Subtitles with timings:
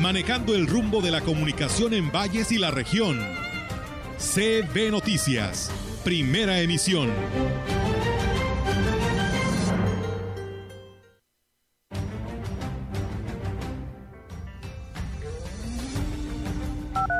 [0.00, 3.18] manejando el rumbo de la comunicación en valles y la región.
[4.18, 5.70] CB Noticias,
[6.04, 7.10] primera emisión.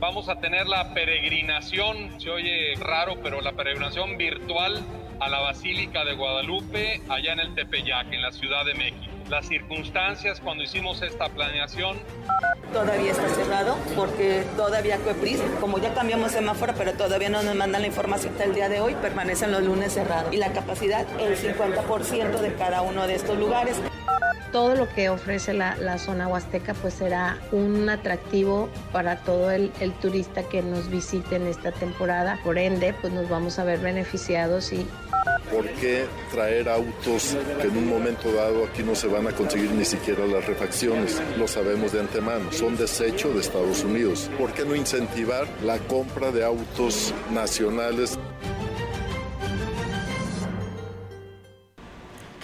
[0.00, 4.84] Vamos a tener la peregrinación, se oye raro, pero la peregrinación virtual
[5.20, 9.13] a la Basílica de Guadalupe, allá en el Tepeyac, en la Ciudad de México.
[9.28, 11.96] Las circunstancias cuando hicimos esta planeación.
[12.72, 17.82] Todavía está cerrado porque todavía Cuepris, como ya cambiamos semáforo, pero todavía no nos mandan
[17.82, 20.32] la información hasta el día de hoy, permanecen los lunes cerrados.
[20.32, 23.76] Y la capacidad, el 50% de cada uno de estos lugares
[24.54, 29.72] todo lo que ofrece la, la, zona huasteca pues será un atractivo para todo el,
[29.80, 32.38] el, turista que nos visite en esta temporada.
[32.44, 34.86] Por ende, pues nos vamos a ver beneficiados y...
[35.50, 39.72] ¿Por qué traer autos que en un momento dado aquí no se van a conseguir
[39.72, 41.20] ni siquiera las refacciones?
[41.36, 44.30] Lo sabemos de antemano, son desecho de Estados Unidos.
[44.38, 48.16] ¿Por qué no incentivar la compra de autos nacionales?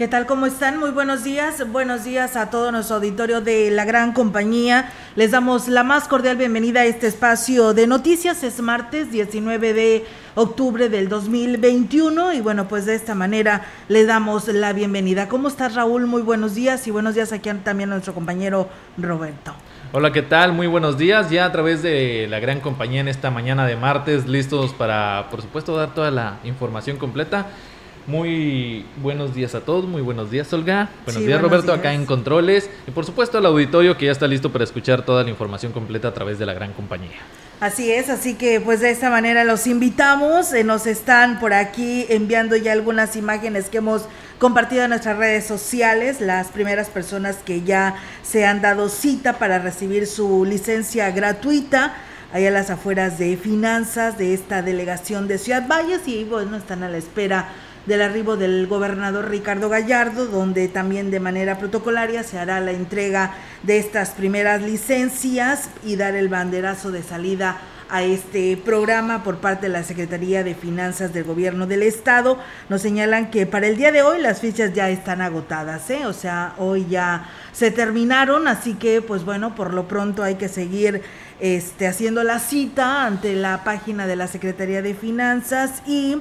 [0.00, 0.24] ¿Qué tal?
[0.24, 0.78] ¿Cómo están?
[0.80, 1.62] Muy buenos días.
[1.70, 4.90] Buenos días a todo nuestro auditorio de la gran compañía.
[5.14, 8.42] Les damos la más cordial bienvenida a este espacio de noticias.
[8.42, 10.06] Es martes 19 de
[10.36, 15.28] octubre del 2021 y bueno, pues de esta manera le damos la bienvenida.
[15.28, 16.06] ¿Cómo estás Raúl?
[16.06, 19.52] Muy buenos días y buenos días aquí también a nuestro compañero Roberto.
[19.92, 20.54] Hola, ¿qué tal?
[20.54, 21.28] Muy buenos días.
[21.28, 25.42] Ya a través de la gran compañía en esta mañana de martes, listos para, por
[25.42, 27.48] supuesto, dar toda la información completa.
[28.10, 31.78] Muy buenos días a todos, muy buenos días Olga, buenos Sí, días buenos Roberto días.
[31.78, 35.22] acá en Controles y por supuesto al auditorio que ya está listo para escuchar toda
[35.22, 37.18] la información completa a través de la gran compañía.
[37.60, 42.04] Así es, así que pues de esta manera los invitamos, eh, nos están por aquí
[42.08, 44.06] enviando ya algunas imágenes que hemos
[44.40, 47.94] compartido en nuestras redes sociales, las primeras personas que ya
[48.24, 51.94] se han dado cita para recibir su licencia gratuita
[52.32, 56.82] allá a las afueras de finanzas de esta delegación de Ciudad Valles y bueno, están
[56.82, 57.48] a la espera
[57.86, 63.34] del arribo del gobernador Ricardo Gallardo, donde también de manera protocolaria se hará la entrega
[63.62, 67.58] de estas primeras licencias y dar el banderazo de salida
[67.90, 72.38] a este programa por parte de la Secretaría de Finanzas del Gobierno del Estado.
[72.68, 76.06] Nos señalan que para el día de hoy las fichas ya están agotadas, ¿eh?
[76.06, 80.48] o sea, hoy ya se terminaron, así que pues bueno, por lo pronto hay que
[80.48, 81.02] seguir
[81.40, 86.18] este, haciendo la cita ante la página de la Secretaría de Finanzas y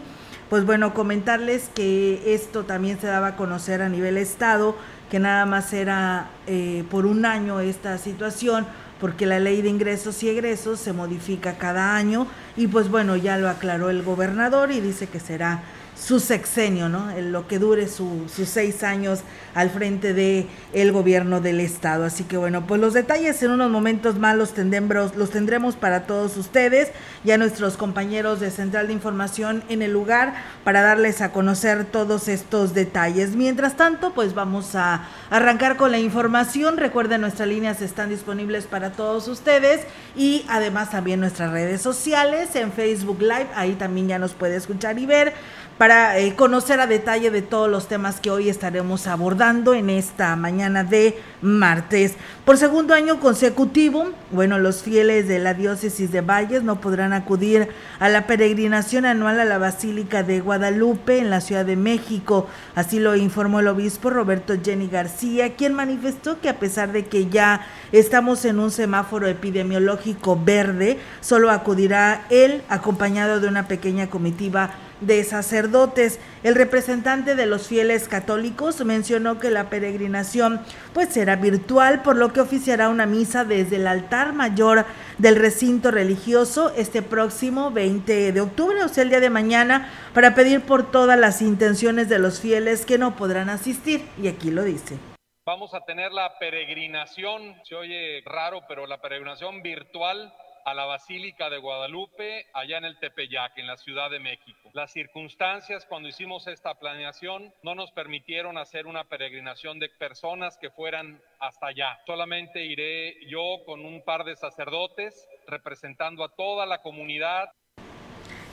[0.49, 4.75] pues bueno, comentarles que esto también se daba a conocer a nivel estado,
[5.11, 8.65] que nada más era eh, por un año esta situación,
[8.99, 12.27] porque la ley de ingresos y egresos se modifica cada año
[12.57, 15.61] y pues bueno, ya lo aclaró el gobernador y dice que será
[15.99, 17.11] su sexenio, ¿no?
[17.19, 19.19] Lo que dure su- sus seis años
[19.53, 22.05] al frente de el gobierno del estado.
[22.05, 26.07] Así que bueno, pues los detalles en unos momentos más los tendremos, los tendremos para
[26.07, 26.89] todos ustedes,
[27.23, 32.27] ya nuestros compañeros de Central de Información en el lugar para darles a conocer todos
[32.27, 33.35] estos detalles.
[33.35, 36.77] Mientras tanto, pues vamos a arrancar con la información.
[36.77, 39.81] Recuerden, nuestras líneas están disponibles para todos ustedes
[40.15, 44.97] y además también nuestras redes sociales en Facebook Live, ahí también ya nos puede escuchar
[44.99, 45.33] y ver
[45.79, 50.35] para eh, conocer a detalle de todos los temas que hoy estaremos abordando en esta
[50.35, 52.15] mañana de martes.
[52.43, 57.69] Por segundo año consecutivo, bueno, los fieles de la diócesis de Valles no podrán acudir
[57.99, 62.49] a la peregrinación anual a la Basílica de Guadalupe en la Ciudad de México.
[62.75, 67.29] Así lo informó el obispo Roberto Jenny García, quien manifestó que a pesar de que
[67.29, 74.71] ya estamos en un semáforo epidemiológico verde, solo acudirá él acompañado de una pequeña comitiva
[75.01, 76.19] de sacerdotes.
[76.43, 80.61] El representante de los fieles católicos mencionó que la peregrinación
[80.93, 84.85] pues será virtual, por lo que oficiará una misa desde el altar mayor
[85.17, 90.35] del recinto religioso este próximo 20 de octubre, o sea, el día de mañana, para
[90.35, 94.05] pedir por todas las intenciones de los fieles que no podrán asistir.
[94.21, 94.97] Y aquí lo dice.
[95.45, 100.31] Vamos a tener la peregrinación, se oye raro, pero la peregrinación virtual
[100.65, 104.58] a la Basílica de Guadalupe, allá en el Tepeyac, en la Ciudad de México.
[104.73, 110.69] Las circunstancias cuando hicimos esta planeación no nos permitieron hacer una peregrinación de personas que
[110.69, 111.97] fueran hasta allá.
[112.05, 117.49] Solamente iré yo con un par de sacerdotes representando a toda la comunidad.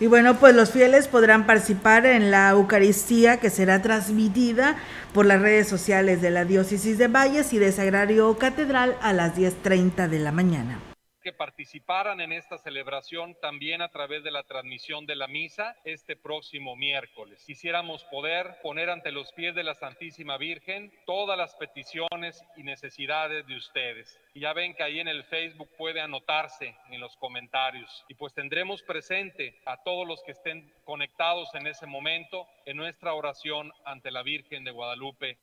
[0.01, 4.77] Y bueno, pues los fieles podrán participar en la Eucaristía que será transmitida
[5.13, 9.37] por las redes sociales de la Diócesis de Valles y de Sagrario Catedral a las
[9.37, 10.96] 10.30 de la mañana
[11.33, 16.77] participaran en esta celebración también a través de la transmisión de la misa este próximo
[16.77, 17.43] miércoles.
[17.47, 23.47] Quisiéramos poder poner ante los pies de la Santísima Virgen todas las peticiones y necesidades
[23.47, 24.21] de ustedes.
[24.35, 28.05] Y ya ven que ahí en el Facebook puede anotarse en los comentarios.
[28.09, 33.15] Y pues tendremos presente a todos los que estén conectados en ese momento en nuestra
[33.15, 35.39] oración ante la Virgen de Guadalupe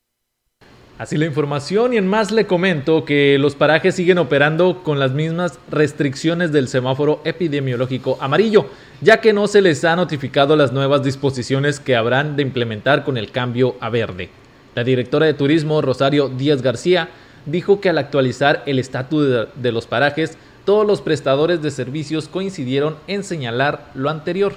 [1.00, 5.12] Así la información y en más le comento que los parajes siguen operando con las
[5.12, 8.68] mismas restricciones del semáforo epidemiológico amarillo,
[9.02, 13.18] ya que no se les ha notificado las nuevas disposiciones que habrán de implementar con
[13.18, 14.30] el cambio a verde.
[14.76, 17.10] La directora de turismo, Rosario Díaz García,
[17.48, 22.98] dijo que al actualizar el estatus de los parajes, todos los prestadores de servicios coincidieron
[23.08, 24.54] en señalar lo anterior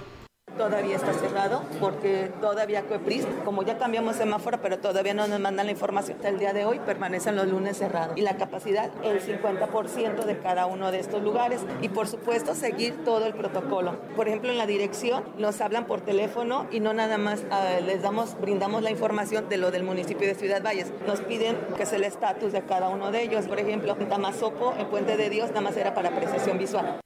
[0.57, 1.13] todavía está
[1.81, 6.17] porque todavía COEPRIS, como ya cambiamos semáforo, pero todavía no nos mandan la información.
[6.17, 10.39] Hasta el día de hoy permanecen los lunes cerrados y la capacidad el 50% de
[10.39, 13.97] cada uno de estos lugares y por supuesto seguir todo el protocolo.
[14.15, 18.03] Por ejemplo, en la dirección nos hablan por teléfono y no nada más uh, les
[18.03, 20.93] damos, brindamos la información de lo del municipio de Ciudad Valles.
[21.07, 23.47] Nos piden que es el estatus de cada uno de ellos.
[23.47, 27.01] Por ejemplo, en Tamazopo, en Puente de Dios, nada más era para apreciación visual.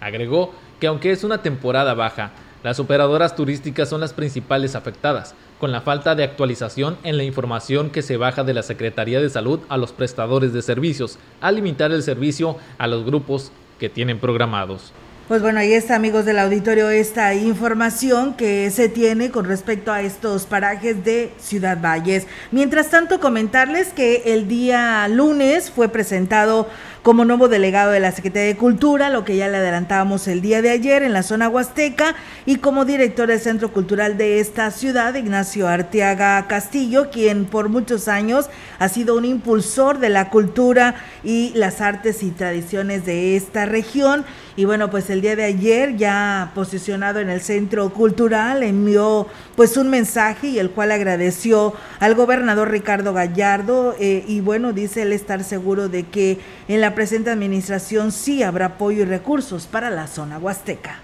[0.00, 5.72] Agregó que aunque es una temporada baja, las operadoras turísticas son las principales afectadas, con
[5.72, 9.60] la falta de actualización en la información que se baja de la Secretaría de Salud
[9.68, 13.50] a los prestadores de servicios, al limitar el servicio a los grupos
[13.80, 14.92] que tienen programados.
[15.28, 20.02] Pues bueno, ahí está, amigos del auditorio, esta información que se tiene con respecto a
[20.02, 22.26] estos parajes de Ciudad Valles.
[22.50, 26.68] Mientras tanto, comentarles que el día lunes fue presentado
[27.02, 30.62] como nuevo delegado de la Secretaría de Cultura, lo que ya le adelantábamos el día
[30.62, 32.14] de ayer en la zona huasteca,
[32.46, 38.06] y como director del Centro Cultural de esta ciudad, Ignacio Arteaga Castillo, quien por muchos
[38.06, 40.94] años ha sido un impulsor de la cultura
[41.24, 44.24] y las artes y tradiciones de esta región.
[44.54, 49.26] Y bueno, pues el día de ayer, ya posicionado en el Centro Cultural, envió
[49.56, 55.02] pues un mensaje y el cual agradeció al gobernador Ricardo Gallardo eh, y bueno, dice
[55.02, 56.38] él estar seguro de que
[56.68, 61.00] en la presente administración sí habrá apoyo y recursos para la zona huasteca.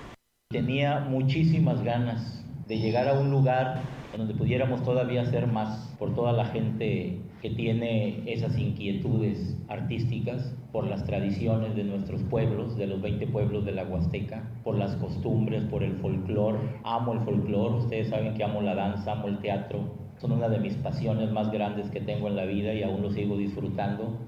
[0.51, 3.81] Tenía muchísimas ganas de llegar a un lugar
[4.13, 10.55] en donde pudiéramos todavía hacer más por toda la gente que tiene esas inquietudes artísticas,
[10.71, 14.97] por las tradiciones de nuestros pueblos, de los 20 pueblos de la Huasteca, por las
[14.97, 16.59] costumbres, por el folclore.
[16.85, 19.95] Amo el folclore, ustedes saben que amo la danza, amo el teatro.
[20.19, 23.11] Son una de mis pasiones más grandes que tengo en la vida y aún lo
[23.11, 24.19] sigo disfrutando.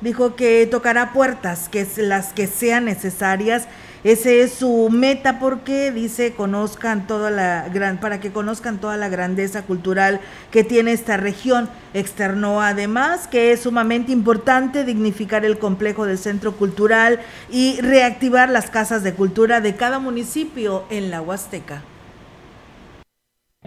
[0.00, 3.66] Dijo que tocará puertas, que las que sean necesarias.
[4.04, 9.08] Ese es su meta porque dice conozcan toda la gran para que conozcan toda la
[9.08, 10.20] grandeza cultural
[10.52, 11.68] que tiene esta región.
[11.94, 17.18] Externó además que es sumamente importante dignificar el complejo del centro cultural
[17.50, 21.82] y reactivar las casas de cultura de cada municipio en la Huasteca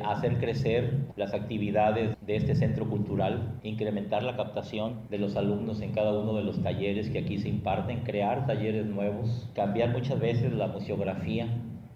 [0.03, 5.93] hacer crecer las actividades de este centro cultural, incrementar la captación de los alumnos en
[5.93, 10.53] cada uno de los talleres que aquí se imparten, crear talleres nuevos, cambiar muchas veces
[10.53, 11.47] la museografía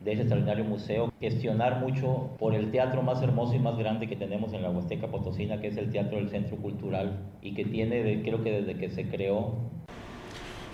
[0.01, 4.15] de ese extraordinario museo, gestionar mucho por el teatro más hermoso y más grande que
[4.15, 8.21] tenemos en la Huasteca Potosina, que es el Teatro del Centro Cultural, y que tiene,
[8.21, 9.55] creo que desde que se creó,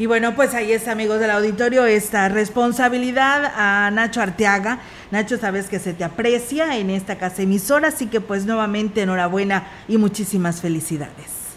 [0.02, 4.80] y bueno, pues ahí está, amigos del auditorio, esta responsabilidad a Nacho Arteaga.
[5.12, 9.68] Nacho, sabes que se te aprecia en esta casa emisora, así que pues nuevamente enhorabuena
[9.88, 11.52] y muchísimas felicidades.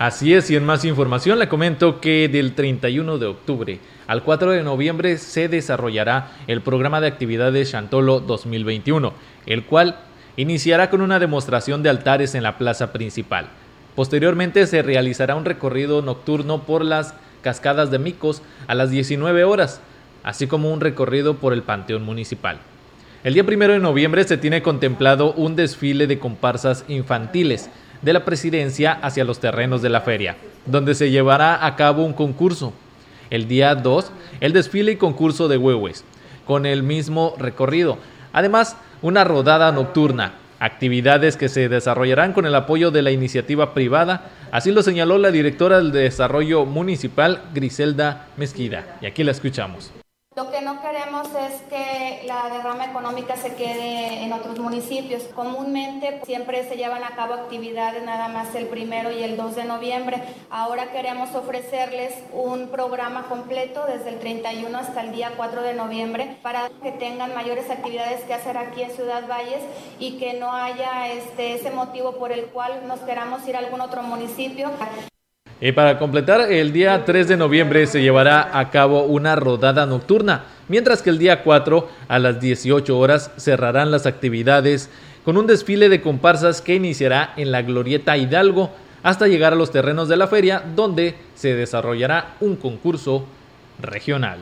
[0.00, 4.50] Así es, y en más información le comento que del 31 de octubre al 4
[4.50, 9.12] de noviembre se desarrollará el programa de actividades Chantolo 2021,
[9.46, 10.00] el cual
[10.36, 13.50] iniciará con una demostración de altares en la plaza principal.
[13.94, 19.80] Posteriormente se realizará un recorrido nocturno por las Cascadas de Micos a las 19 horas,
[20.24, 22.58] así como un recorrido por el Panteón Municipal.
[23.22, 27.70] El día primero de noviembre se tiene contemplado un desfile de comparsas infantiles
[28.02, 30.36] de la presidencia hacia los terrenos de la feria,
[30.66, 32.72] donde se llevará a cabo un concurso.
[33.28, 34.10] El día 2,
[34.40, 36.04] el desfile y concurso de huehues,
[36.46, 37.98] con el mismo recorrido.
[38.32, 40.34] Además, una rodada nocturna,
[40.64, 45.30] actividades que se desarrollarán con el apoyo de la iniciativa privada, así lo señaló la
[45.30, 48.98] directora del Desarrollo Municipal, Griselda Mezquida.
[49.00, 49.92] Y aquí la escuchamos.
[50.36, 55.22] Lo que no queremos es que la derrama económica se quede en otros municipios.
[55.32, 59.64] Comúnmente siempre se llevan a cabo actividades nada más el primero y el 2 de
[59.64, 60.20] noviembre.
[60.50, 66.36] Ahora queremos ofrecerles un programa completo desde el 31 hasta el día 4 de noviembre
[66.42, 69.62] para que tengan mayores actividades que hacer aquí en Ciudad Valles
[70.00, 73.80] y que no haya este, ese motivo por el cual nos queramos ir a algún
[73.80, 74.72] otro municipio.
[75.60, 80.44] Y para completar, el día 3 de noviembre se llevará a cabo una rodada nocturna,
[80.68, 84.90] mientras que el día 4 a las 18 horas cerrarán las actividades
[85.24, 88.70] con un desfile de comparsas que iniciará en la Glorieta Hidalgo
[89.02, 93.26] hasta llegar a los terrenos de la feria donde se desarrollará un concurso
[93.78, 94.40] regional.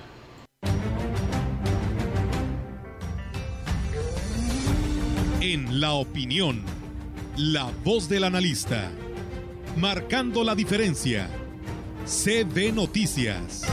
[5.41, 6.63] En la opinión,
[7.37, 8.91] la voz del analista
[9.77, 11.29] marcando la diferencia.
[12.05, 13.65] CB Noticias.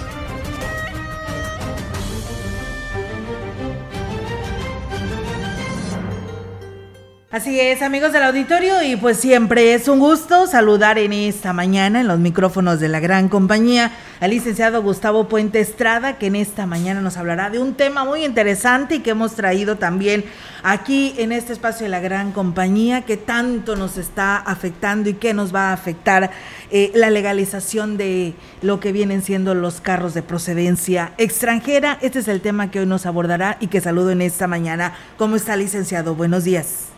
[7.32, 12.02] Así es, amigos del auditorio, y pues siempre es un gusto saludar en esta mañana
[12.02, 16.66] en los micrófonos de la gran compañía al licenciado Gustavo Puente Estrada, que en esta
[16.66, 20.26] mañana nos hablará de un tema muy interesante y que hemos traído también
[20.64, 25.36] aquí en este espacio de la gran compañía, que tanto nos está afectando y que
[25.36, 26.32] nos va a afectar
[26.72, 28.34] eh, la legalización de
[28.64, 32.00] lo que vienen siendo los carros de procedencia extranjera.
[32.02, 34.96] Este es el tema que hoy nos abordará y que saludo en esta mañana.
[35.16, 36.16] ¿Cómo está, licenciado?
[36.16, 36.89] Buenos días.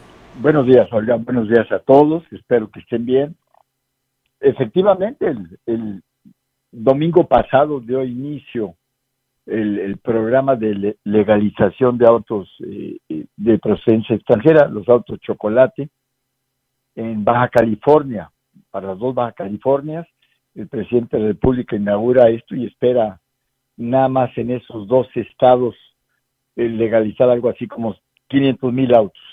[0.42, 1.18] Buenos días, Olga.
[1.18, 2.24] Buenos días a todos.
[2.32, 3.36] Espero que estén bien.
[4.40, 5.36] Efectivamente,
[5.68, 6.02] el,
[6.72, 8.74] domingo pasado dio inicio
[9.46, 12.98] el, programa de legalización de autos eh,
[13.38, 15.90] de procedencia extranjera, los autos chocolate,
[16.96, 18.32] en Baja California,
[18.72, 20.08] para las dos Baja Californias.
[20.56, 23.20] El presidente de la República inaugura esto y espera
[23.78, 25.76] nada más en esos dos estados
[26.56, 27.96] eh, legalizar algo así como
[28.28, 29.31] 500 mil autos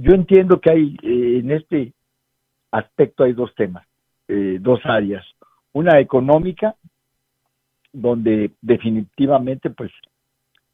[0.00, 1.92] yo entiendo que hay eh, en este
[2.70, 3.86] aspecto hay dos temas,
[4.28, 5.24] eh, dos áreas.
[5.72, 6.76] Una económica,
[7.92, 9.90] donde definitivamente pues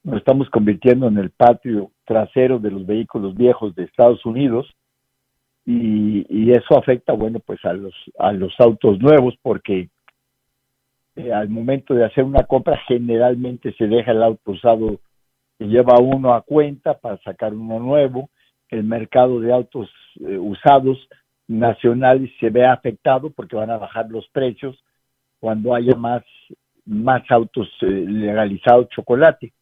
[0.05, 4.67] nos estamos convirtiendo en el patio trasero de los vehículos viejos de Estados Unidos
[5.67, 9.90] y, eso afecta bueno pues a los a los autos nuevos porque
[11.17, 14.99] eh, al momento de hacer una compra generalmente se deja el auto usado
[15.59, 18.31] que lleva uno a cuenta para sacar uno nuevo
[18.70, 20.98] el mercado de autos eh, usados
[21.46, 24.76] nacionales se ve afectado porque van a bajar los precios
[25.40, 26.22] cuando haya más,
[26.84, 29.52] más autos eh, legalizados chocolate.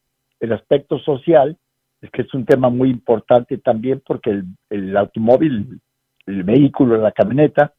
[0.40, 1.56] El aspecto social
[2.00, 5.80] es que es un tema muy importante también porque el, el automóvil,
[6.26, 7.72] el vehículo, la camioneta,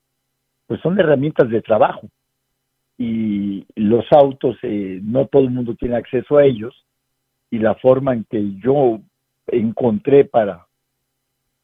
[0.68, 2.08] pues son herramientas de trabajo
[2.98, 6.86] y los autos eh, no todo el mundo tiene acceso a ellos
[7.52, 9.00] y la forma en que yo
[9.48, 10.67] encontré para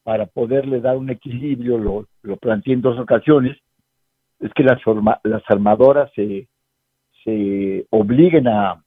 [0.04, 3.58] para poderle dar un equilibrio, lo, lo planteé en dos ocasiones,
[4.40, 4.80] es que las,
[5.48, 6.48] armadoras se,
[7.24, 8.84] se obliguen a,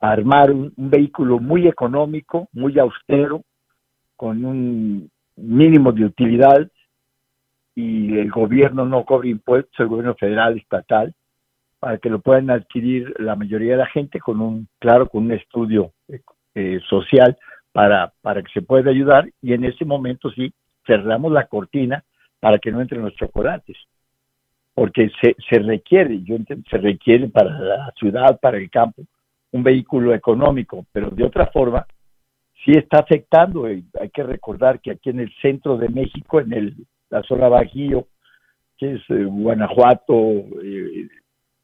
[0.00, 3.42] armar un, vehículo muy económico, muy austero,
[4.16, 6.70] con un mínimo de utilidad
[7.74, 11.14] y el gobierno no cobre impuestos, el gobierno federal, estatal,
[11.78, 15.32] para que lo puedan adquirir la mayoría de la gente con un, claro, con un
[15.32, 15.92] estudio
[16.54, 17.36] eh, social
[17.76, 20.52] para, para que se pueda ayudar y en ese momento sí
[20.86, 22.04] cerramos la cortina
[22.40, 23.76] para que no entren los chocolates
[24.76, 29.04] porque se, se requiere, yo entiendo, se requiere para la ciudad, para el campo,
[29.52, 31.86] un vehículo económico, pero de otra forma
[32.62, 33.72] sí está afectando.
[33.72, 36.74] Y hay que recordar que aquí en el centro de México, en el,
[37.08, 38.06] la zona Bajío,
[38.76, 40.14] que es eh, Guanajuato,
[40.62, 41.08] eh,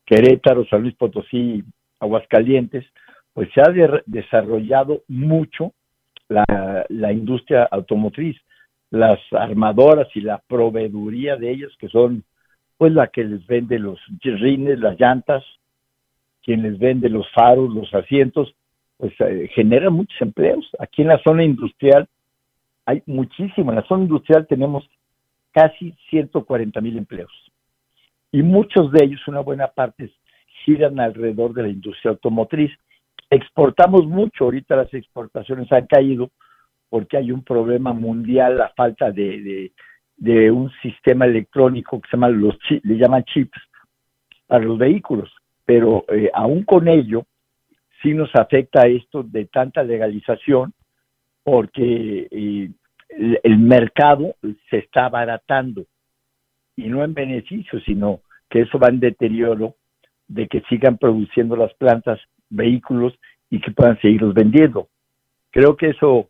[0.06, 1.62] Querétaro, San Luis Potosí,
[2.00, 2.86] Aguascalientes,
[3.34, 5.74] pues se ha desarrollado mucho
[6.32, 8.36] la, industria automotriz,
[8.90, 12.24] las armadoras y la proveeduría de ellas, que son
[12.76, 15.44] pues la que les vende los rines, las llantas,
[16.42, 18.54] quien les vende los faros, los asientos,
[18.96, 20.68] pues eh, genera muchos empleos.
[20.80, 22.08] Aquí en la zona industrial
[22.84, 24.88] hay muchísimo, en la zona industrial tenemos
[25.52, 27.32] casi 140 mil empleos.
[28.32, 30.10] Y muchos de ellos, una buena parte,
[30.64, 32.72] giran alrededor de la industria automotriz.
[33.32, 36.32] Exportamos mucho, ahorita las exportaciones han caído
[36.90, 39.72] porque hay un problema mundial, la falta de,
[40.18, 43.58] de, un sistema electrónico que se llama los le llaman chips
[44.46, 45.34] para los vehículos,
[45.64, 47.24] pero eh, aún con ello
[48.02, 50.74] sí nos afecta esto de tanta legalización
[51.42, 52.70] porque eh,
[53.08, 54.34] el, el, mercado
[54.68, 55.86] se está abaratando
[56.76, 58.20] y no en beneficio, sino
[58.50, 59.76] que eso va en deterioro
[60.28, 62.20] de que sigan produciendo las plantas
[62.52, 63.14] vehículos
[63.50, 64.88] y que puedan seguirlos vendiendo.
[65.50, 66.28] Creo que eso,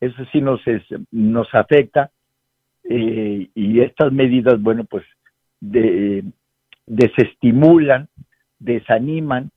[0.00, 0.60] eso sí nos,
[1.10, 2.10] nos afecta
[2.84, 5.04] eh, y estas medidas, bueno, pues
[5.60, 6.24] de,
[6.86, 8.08] desestimulan,
[8.58, 9.50] desaniman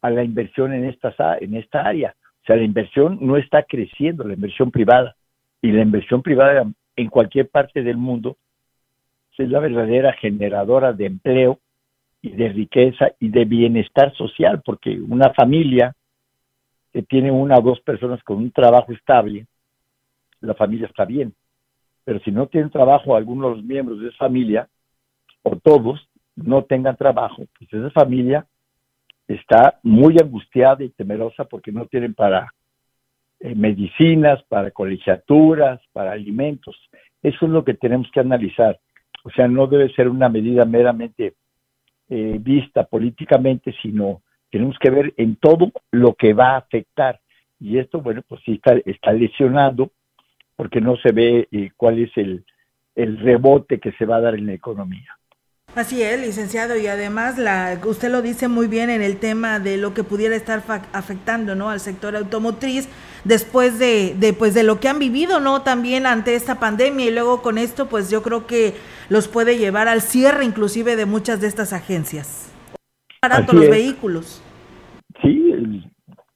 [0.00, 2.14] a la inversión en, esta, en esta área.
[2.42, 5.16] O sea, la inversión no está creciendo, la inversión privada.
[5.60, 6.66] Y la inversión privada
[6.96, 8.36] en cualquier parte del mundo
[9.38, 11.58] es la verdadera generadora de empleo
[12.22, 15.94] y de riqueza y de bienestar social, porque una familia
[16.92, 19.46] que tiene una o dos personas con un trabajo estable,
[20.40, 21.34] la familia está bien.
[22.04, 24.68] Pero si no tienen trabajo algunos de los miembros de esa familia,
[25.42, 28.46] o todos no tengan trabajo, pues esa familia
[29.26, 32.52] está muy angustiada y temerosa porque no tienen para
[33.40, 36.76] eh, medicinas, para colegiaturas, para alimentos.
[37.22, 38.78] Eso es lo que tenemos que analizar.
[39.24, 41.34] O sea, no debe ser una medida meramente
[42.14, 47.18] eh, vista políticamente, sino tenemos que ver en todo lo que va a afectar.
[47.58, 49.92] Y esto, bueno, pues sí está, está lesionando
[50.54, 52.44] porque no se ve eh, cuál es el,
[52.96, 55.16] el rebote que se va a dar en la economía.
[55.74, 59.78] Así es, licenciado, y además la, usted lo dice muy bien en el tema de
[59.78, 60.62] lo que pudiera estar
[60.92, 61.70] afectando ¿no?
[61.70, 62.90] al sector automotriz
[63.24, 67.10] después de, de, pues, de lo que han vivido no también ante esta pandemia y
[67.10, 68.74] luego con esto pues yo creo que
[69.08, 72.52] los puede llevar al cierre inclusive de muchas de estas agencias.
[73.22, 74.42] Barato los vehículos.
[75.22, 75.82] Sí,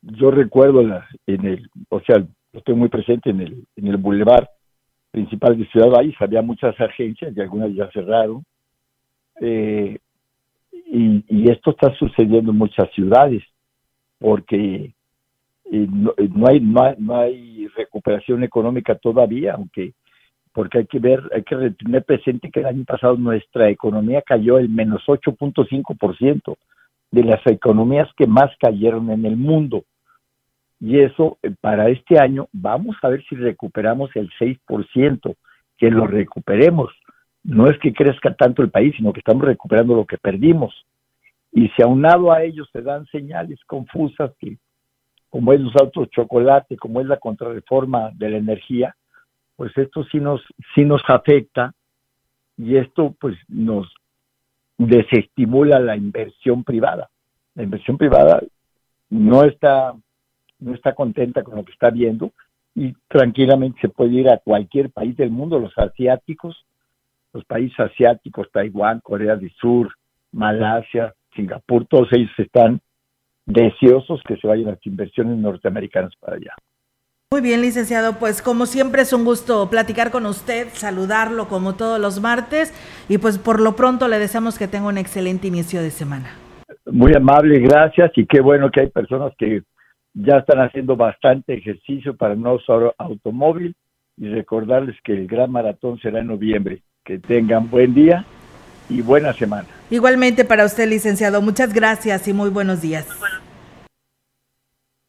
[0.00, 2.24] yo recuerdo la, en el, o sea,
[2.54, 4.48] estoy muy presente en el, en el bulevar
[5.10, 8.42] principal de Ciudad Valles, había muchas agencias y algunas ya cerraron
[9.40, 9.98] eh,
[10.72, 13.42] y, esto está sucediendo en muchas ciudades
[14.18, 14.94] porque
[15.70, 16.12] eh, no,
[16.48, 19.92] hay, no, hay, recuperación económica todavía, aunque
[20.52, 24.58] porque hay que ver, hay que tener presente que el año pasado nuestra economía cayó
[24.58, 26.56] el menos 8.5%
[27.10, 29.84] de las economías que más cayeron en el mundo.
[30.80, 35.36] Y eso eh, para este año vamos a ver si recuperamos el 6%,
[35.76, 36.90] que lo recuperemos
[37.46, 40.74] no es que crezca tanto el país, sino que estamos recuperando lo que perdimos.
[41.52, 44.58] Y si aunado a ellos se dan señales confusas, que,
[45.30, 48.96] como es los autos chocolate, como es la contrarreforma de la energía,
[49.54, 50.42] pues esto sí nos,
[50.74, 51.72] sí nos afecta
[52.58, 53.94] y esto pues nos
[54.76, 57.08] desestimula la inversión privada.
[57.54, 58.42] La inversión privada
[59.08, 59.94] no está,
[60.58, 62.32] no está contenta con lo que está viendo
[62.74, 66.66] y tranquilamente se puede ir a cualquier país del mundo, los asiáticos,
[67.36, 69.92] los países asiáticos, Taiwán, Corea del Sur,
[70.32, 72.80] Malasia, Singapur, todos ellos están
[73.44, 76.54] deseosos que se vayan las inversiones norteamericanas para allá.
[77.30, 82.00] Muy bien, licenciado, pues como siempre es un gusto platicar con usted, saludarlo como todos
[82.00, 82.72] los martes
[83.08, 86.30] y pues por lo pronto le deseamos que tenga un excelente inicio de semana.
[86.86, 89.62] Muy amable, gracias y qué bueno que hay personas que
[90.14, 93.74] ya están haciendo bastante ejercicio para no usar automóvil
[94.16, 96.82] y recordarles que el gran maratón será en noviembre.
[97.06, 98.26] Que tengan buen día
[98.88, 99.68] y buena semana.
[99.90, 101.40] Igualmente para usted, licenciado.
[101.40, 103.06] Muchas gracias y muy buenos días.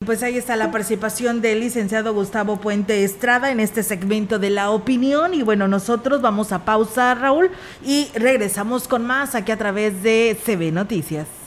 [0.06, 4.70] Pues ahí está la participación del licenciado Gustavo Puente Estrada en este segmento de la
[4.70, 5.34] opinión.
[5.34, 7.50] Y bueno, nosotros vamos a pausa, Raúl,
[7.84, 11.47] y regresamos con más aquí a través de CB Noticias.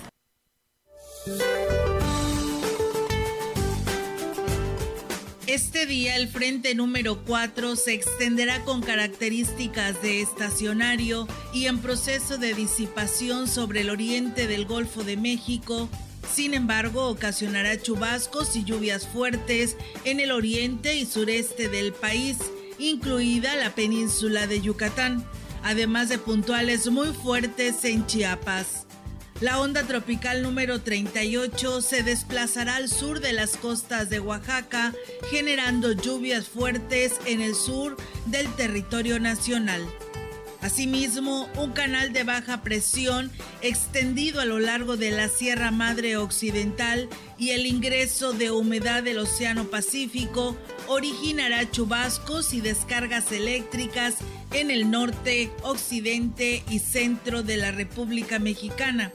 [5.51, 12.39] Este día el frente número 4 se extenderá con características de estacionario y en proceso
[12.39, 15.89] de disipación sobre el oriente del Golfo de México.
[16.33, 22.37] Sin embargo, ocasionará chubascos y lluvias fuertes en el oriente y sureste del país,
[22.79, 25.27] incluida la península de Yucatán,
[25.65, 28.87] además de puntuales muy fuertes en Chiapas.
[29.41, 34.93] La onda tropical número 38 se desplazará al sur de las costas de Oaxaca,
[35.31, 39.83] generando lluvias fuertes en el sur del territorio nacional.
[40.61, 43.31] Asimismo, un canal de baja presión
[43.63, 49.21] extendido a lo largo de la Sierra Madre Occidental y el ingreso de humedad del
[49.21, 50.55] Océano Pacífico
[50.87, 54.17] originará chubascos y descargas eléctricas
[54.53, 59.11] en el norte, occidente y centro de la República Mexicana.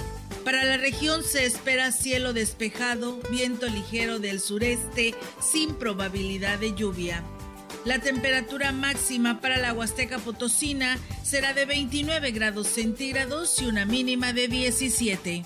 [0.45, 7.23] Para la región se espera cielo despejado, viento ligero del sureste sin probabilidad de lluvia.
[7.84, 14.34] La temperatura máxima para la Huasteca Potosina será de 29 grados centígrados y una mínima
[14.34, 15.45] de 17.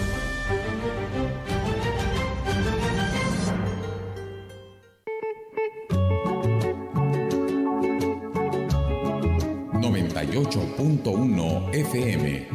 [10.41, 12.47] ...98.1 FM...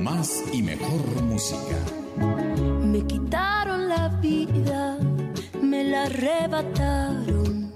[0.00, 1.76] ...más y mejor música...
[2.82, 4.98] Me quitaron la vida...
[5.62, 7.72] ...me la arrebataron...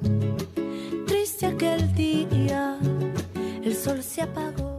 [1.07, 2.79] ...triste aquel día...
[3.63, 4.74] ...el sol se apagó...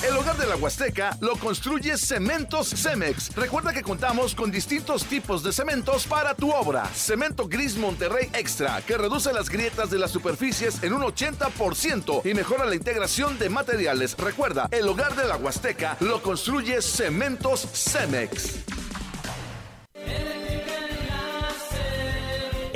[0.00, 3.34] El hogar de la Huasteca lo construye Cementos Cemex.
[3.34, 6.86] Recuerda que contamos con distintos tipos de cementos para tu obra.
[6.94, 12.32] Cemento Gris Monterrey Extra, que reduce las grietas de las superficies en un 80% y
[12.32, 14.16] mejora la integración de materiales.
[14.16, 18.77] Recuerda, el hogar de la Huasteca lo construye Cementos Cemex.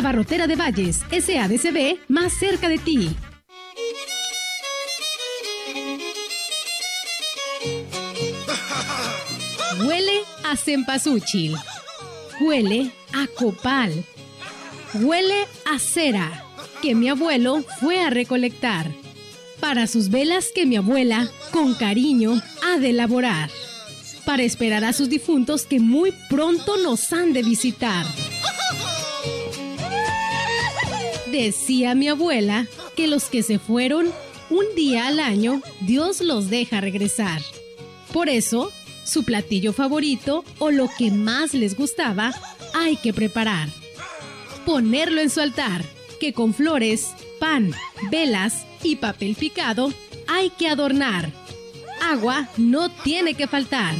[0.00, 3.14] Abarrotera de Valles, SADCB, más cerca de ti.
[9.84, 11.54] Huele a cempasúchil.
[12.40, 13.92] Huele a copal.
[14.94, 16.46] Huele a cera
[16.80, 18.90] que mi abuelo fue a recolectar.
[19.60, 23.50] Para sus velas que mi abuela, con cariño, ha de elaborar.
[24.24, 28.06] Para esperar a sus difuntos que muy pronto nos han de visitar.
[31.30, 32.66] Decía mi abuela
[32.96, 34.12] que los que se fueron
[34.50, 37.40] un día al año, Dios los deja regresar.
[38.12, 38.72] Por eso,
[39.04, 42.34] su platillo favorito o lo que más les gustaba,
[42.74, 43.68] hay que preparar.
[44.66, 45.84] Ponerlo en su altar,
[46.18, 47.72] que con flores, pan,
[48.10, 49.92] velas y papel picado
[50.26, 51.30] hay que adornar.
[52.02, 53.94] Agua no tiene que faltar.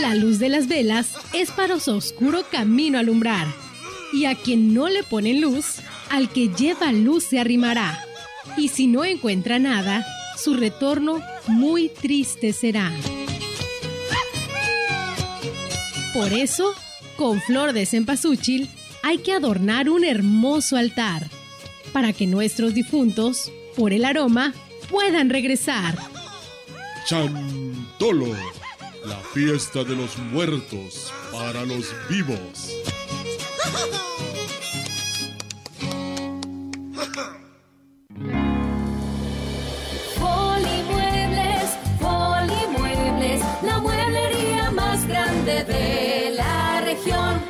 [0.00, 3.67] La luz de las velas es para su oscuro camino alumbrar
[4.12, 5.76] y a quien no le pone luz,
[6.10, 8.04] al que lleva luz se arrimará.
[8.56, 12.92] Y si no encuentra nada, su retorno muy triste será.
[16.14, 16.74] Por eso,
[17.16, 18.68] con flor de cempasúchil,
[19.02, 21.28] hay que adornar un hermoso altar,
[21.92, 24.54] para que nuestros difuntos, por el aroma,
[24.90, 25.96] puedan regresar.
[27.06, 28.34] Chantolo,
[29.04, 32.72] la fiesta de los muertos para los vivos.
[40.18, 47.40] Polimuebles, Polimuebles, la mueblería más grande de la región.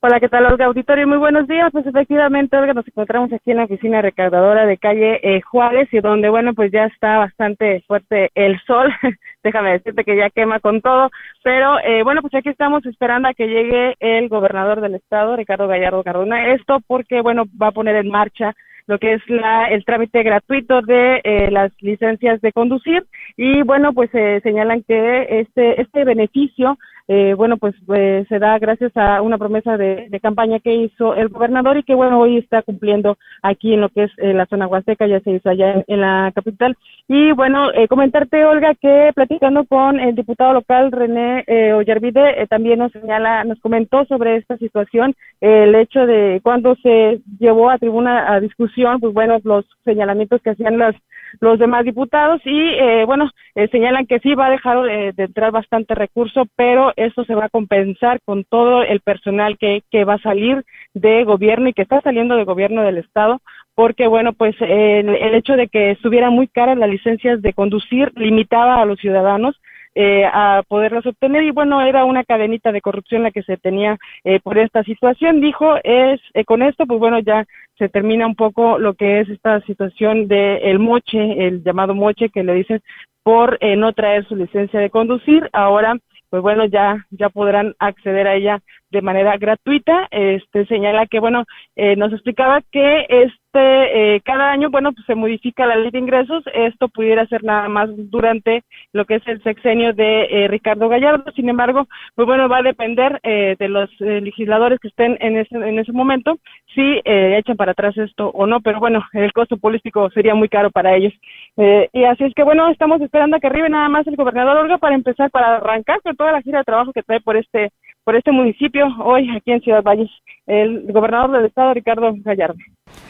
[0.00, 1.08] Hola, ¿qué tal, Olga Auditorio?
[1.08, 1.72] Muy buenos días.
[1.72, 5.98] Pues efectivamente, Olga, nos encontramos aquí en la oficina recaudadora de calle eh, Juárez y
[5.98, 8.92] donde, bueno, pues ya está bastante fuerte el sol.
[9.42, 11.10] Déjame decirte que ya quema con todo.
[11.42, 15.66] Pero, eh, bueno, pues aquí estamos esperando a que llegue el gobernador del estado, Ricardo
[15.66, 16.52] Gallardo Cardona.
[16.52, 18.54] Esto porque, bueno, va a poner en marcha
[18.86, 23.04] lo que es la, el trámite gratuito de eh, las licencias de conducir
[23.36, 28.58] y bueno pues eh, señalan que este este beneficio eh, bueno, pues eh, se da
[28.58, 32.60] gracias a una promesa de, campaña que hizo el gobernador y que, bueno, hoy está
[32.60, 35.84] cumpliendo aquí en lo que es eh, la zona huasteca, ya se hizo allá en,
[35.86, 36.76] en la capital.
[37.08, 42.80] Y, bueno, eh, comentarte, Olga, que platicando con el diputado local René eh, Ollarvide, también
[42.80, 48.30] nos señala, nos comentó sobre esta situación, el hecho de cuando se llevó a tribuna
[48.30, 50.94] a discusión, pues, bueno, los señalamientos que hacían las
[51.40, 55.24] los demás diputados y eh, bueno eh, señalan que sí va a dejar eh, de
[55.24, 60.04] entrar bastante recurso pero eso se va a compensar con todo el personal que, que
[60.04, 60.64] va a salir
[60.94, 63.40] de gobierno y que está saliendo de gobierno del estado
[63.74, 68.12] porque bueno pues el, el hecho de que estuvieran muy caras las licencias de conducir
[68.16, 69.60] limitaba a los ciudadanos
[70.00, 71.42] eh, a poderlas obtener.
[71.42, 75.40] Y bueno era una cadenita de corrupción la que se tenía eh, por esta situación.
[75.40, 77.44] Dijo es eh, con esto pues bueno ya
[77.76, 82.28] se termina un poco lo que es esta situación de el moche el llamado moche
[82.28, 82.80] que le dicen
[83.24, 85.50] por eh, no traer su licencia de conducir.
[85.52, 85.96] Ahora
[86.30, 91.44] pues bueno ya ya podrán acceder a ella de manera gratuita este señala que bueno
[91.76, 95.98] eh, nos explicaba que este eh, cada año bueno pues se modifica la ley de
[95.98, 96.44] ingresos.
[96.52, 101.32] Esto pudiera ser nada más durante lo que es el sexenio de eh, Ricardo Gallardo.
[101.32, 105.56] Sin embargo pues bueno va a depender eh, de los legisladores que estén en ese
[105.56, 106.38] en ese momento
[106.74, 108.60] si echan para atrás esto o no.
[108.60, 111.12] Pero bueno el costo político sería muy caro para ellos.
[111.56, 114.78] Y así es que bueno estamos esperando a que arribe nada más el gobernador Olga
[114.78, 117.70] para empezar para arrancar con toda la gira de trabajo que trae por este
[118.08, 120.08] por este municipio hoy aquí en Ciudad Valles,
[120.46, 122.54] el gobernador del estado, Ricardo Gallardo.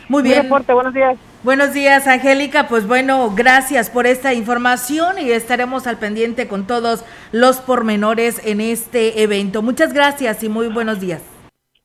[0.09, 0.43] Muy bien.
[0.43, 1.17] reporte, buenos días.
[1.45, 2.67] Buenos días, Angélica.
[2.67, 8.61] Pues bueno, gracias por esta información y estaremos al pendiente con todos los pormenores en
[8.61, 9.63] este evento.
[9.63, 11.38] Muchas gracias y muy buenos días.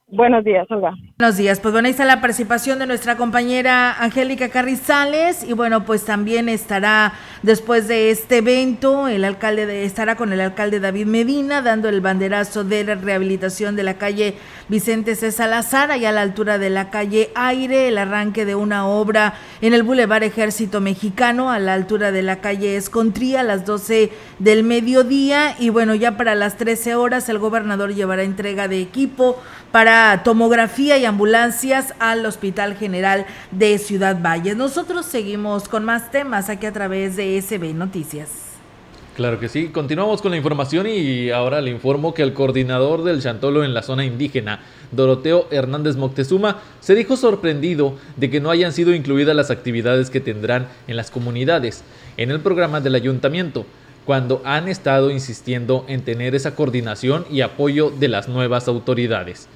[0.07, 0.93] Buenos días, Olga.
[1.17, 1.59] Buenos días.
[1.59, 6.49] Pues bueno, ahí está la participación de nuestra compañera Angélica Carrizales y bueno, pues también
[6.49, 11.89] estará después de este evento, el alcalde de, estará con el alcalde David Medina dando
[11.89, 14.35] el banderazo de la rehabilitación de la calle
[14.67, 15.31] Vicente C.
[15.31, 19.73] Salazar, allá a la altura de la calle Aire, el arranque de una obra en
[19.73, 24.63] el Boulevard Ejército Mexicano, a la altura de la calle Escontría, a las 12 del
[24.63, 29.92] mediodía y bueno, ya para las 13 horas el gobernador llevará entrega de equipo para
[30.23, 34.55] tomografía y ambulancias al Hospital General de Ciudad Valle.
[34.55, 38.29] Nosotros seguimos con más temas aquí a través de SB Noticias.
[39.15, 43.21] Claro que sí, continuamos con la información y ahora le informo que el coordinador del
[43.21, 48.73] Chantolo en la zona indígena, Doroteo Hernández Moctezuma, se dijo sorprendido de que no hayan
[48.73, 51.83] sido incluidas las actividades que tendrán en las comunidades
[52.17, 53.67] en el programa del ayuntamiento,
[54.05, 59.47] cuando han estado insistiendo en tener esa coordinación y apoyo de las nuevas autoridades.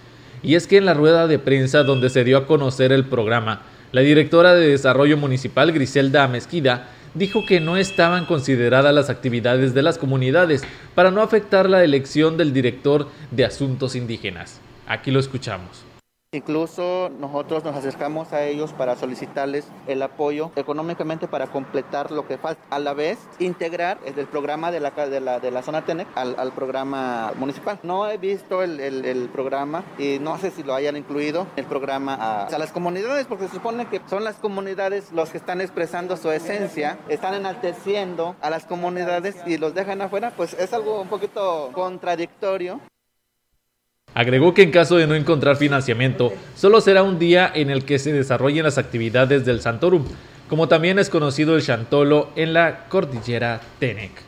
[0.43, 3.62] Y es que en la rueda de prensa donde se dio a conocer el programa,
[3.91, 9.82] la directora de Desarrollo Municipal, Griselda Mezquida, dijo que no estaban consideradas las actividades de
[9.82, 14.62] las comunidades para no afectar la elección del director de Asuntos Indígenas.
[14.88, 15.87] Aquí lo escuchamos.
[16.34, 22.38] Incluso nosotros nos acercamos a ellos para solicitarles el apoyo económicamente para completar lo que
[22.38, 22.62] falta.
[22.70, 26.36] A la vez, integrar el programa de la, de la, de la zona TENEC al,
[26.38, 27.80] al, programa municipal.
[27.82, 32.16] No he visto el, el, programa y no sé si lo hayan incluido el programa
[32.16, 36.18] a, a, las comunidades, porque se supone que son las comunidades los que están expresando
[36.18, 41.08] su esencia, están enalteciendo a las comunidades y los dejan afuera, pues es algo un
[41.08, 42.82] poquito contradictorio.
[44.18, 48.00] Agregó que en caso de no encontrar financiamiento, solo será un día en el que
[48.00, 50.06] se desarrollen las actividades del Santorum,
[50.50, 54.27] como también es conocido el Chantolo en la cordillera Tenec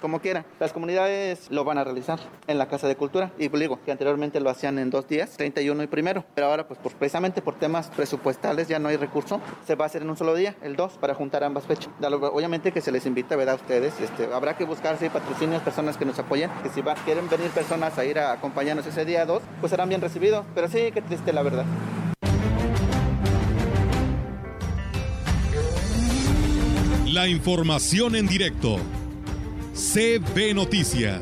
[0.00, 0.44] como quiera.
[0.60, 3.32] Las comunidades lo van a realizar en la Casa de Cultura.
[3.38, 6.24] Y pues digo que anteriormente lo hacían en dos días, 31 y primero.
[6.34, 9.40] Pero ahora, pues por, precisamente por temas presupuestales ya no hay recurso.
[9.66, 11.90] Se va a hacer en un solo día, el 2, para juntar ambas fechas.
[12.00, 13.54] Obviamente que se les invita, ¿verdad?
[13.54, 13.98] A ustedes.
[14.00, 16.50] Este, habrá que buscar si patrocinios, personas que nos apoyen.
[16.62, 20.00] Que si quieren venir personas a ir a acompañarnos ese día 2, pues serán bien
[20.00, 20.44] recibidos.
[20.54, 21.64] Pero sí, qué triste la verdad.
[27.06, 28.78] La información en directo.
[29.78, 31.20] CB Noticias.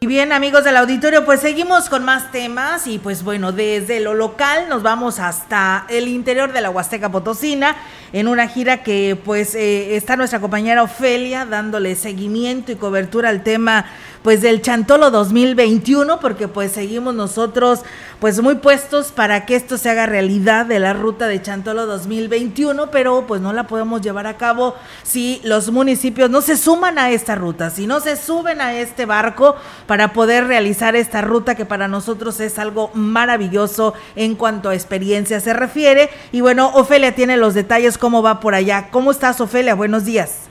[0.00, 4.14] Y bien, amigos del auditorio, pues seguimos con más temas y pues bueno, desde lo
[4.14, 7.76] local nos vamos hasta el interior de la Huasteca Potosina
[8.12, 13.42] en una gira que pues eh, está nuestra compañera Ofelia dándole seguimiento y cobertura al
[13.42, 13.86] tema
[14.22, 17.80] pues del Chantolo 2021 porque pues seguimos nosotros
[18.20, 22.90] pues muy puestos para que esto se haga realidad de la ruta de Chantolo 2021,
[22.90, 27.10] pero pues no la podemos llevar a cabo si los municipios no se suman a
[27.10, 31.66] esta ruta, si no se suben a este barco para poder realizar esta ruta que
[31.66, 36.10] para nosotros es algo maravilloso en cuanto a experiencia se refiere.
[36.32, 38.88] Y bueno, Ofelia tiene los detalles, cómo va por allá.
[38.90, 39.74] ¿Cómo estás, Ofelia?
[39.74, 40.45] Buenos días.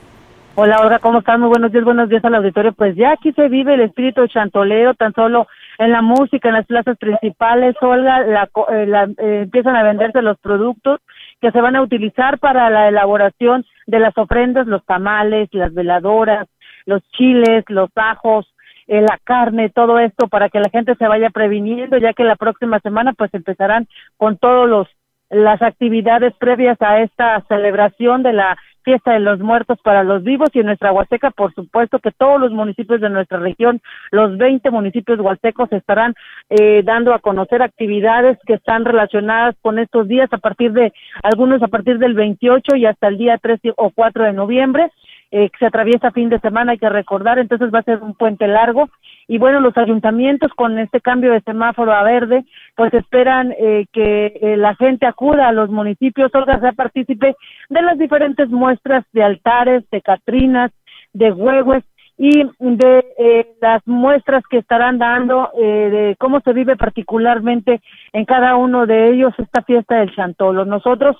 [0.58, 1.42] Hola, Olga, ¿cómo están?
[1.42, 2.72] Muy buenos días, buenos días al auditorio.
[2.72, 6.66] Pues ya aquí se vive el espíritu chantoleo, tan solo en la música, en las
[6.66, 11.02] plazas principales, Olga, la, eh, la, eh, empiezan a venderse los productos
[11.42, 16.48] que se van a utilizar para la elaboración de las ofrendas, los tamales, las veladoras,
[16.86, 18.50] los chiles, los ajos,
[18.88, 22.38] eh, la carne, todo esto para que la gente se vaya previniendo, ya que la
[22.38, 24.88] próxima semana pues empezarán con todos los
[25.30, 30.50] las actividades previas a esta celebración de la fiesta de los muertos para los vivos
[30.54, 34.70] y en nuestra Huasteca, por supuesto que todos los municipios de nuestra región, los 20
[34.70, 36.14] municipios huastecos estarán
[36.50, 41.62] eh, dando a conocer actividades que están relacionadas con estos días a partir de algunos
[41.64, 44.92] a partir del 28 y hasta el día 3 o 4 de noviembre.
[45.38, 48.48] Eh, se atraviesa fin de semana, hay que recordar, entonces va a ser un puente
[48.48, 48.88] largo.
[49.28, 54.28] Y bueno, los ayuntamientos con este cambio de semáforo a verde, pues esperan eh, que
[54.28, 57.36] eh, la gente acuda a los municipios, Olga sea partícipe
[57.68, 60.72] de las diferentes muestras de altares, de catrinas,
[61.12, 61.84] de huehues
[62.18, 67.82] y de eh, las muestras que estarán dando eh, de cómo se vive particularmente
[68.14, 70.64] en cada uno de ellos esta fiesta del Chantolo.
[70.66, 71.18] Nosotros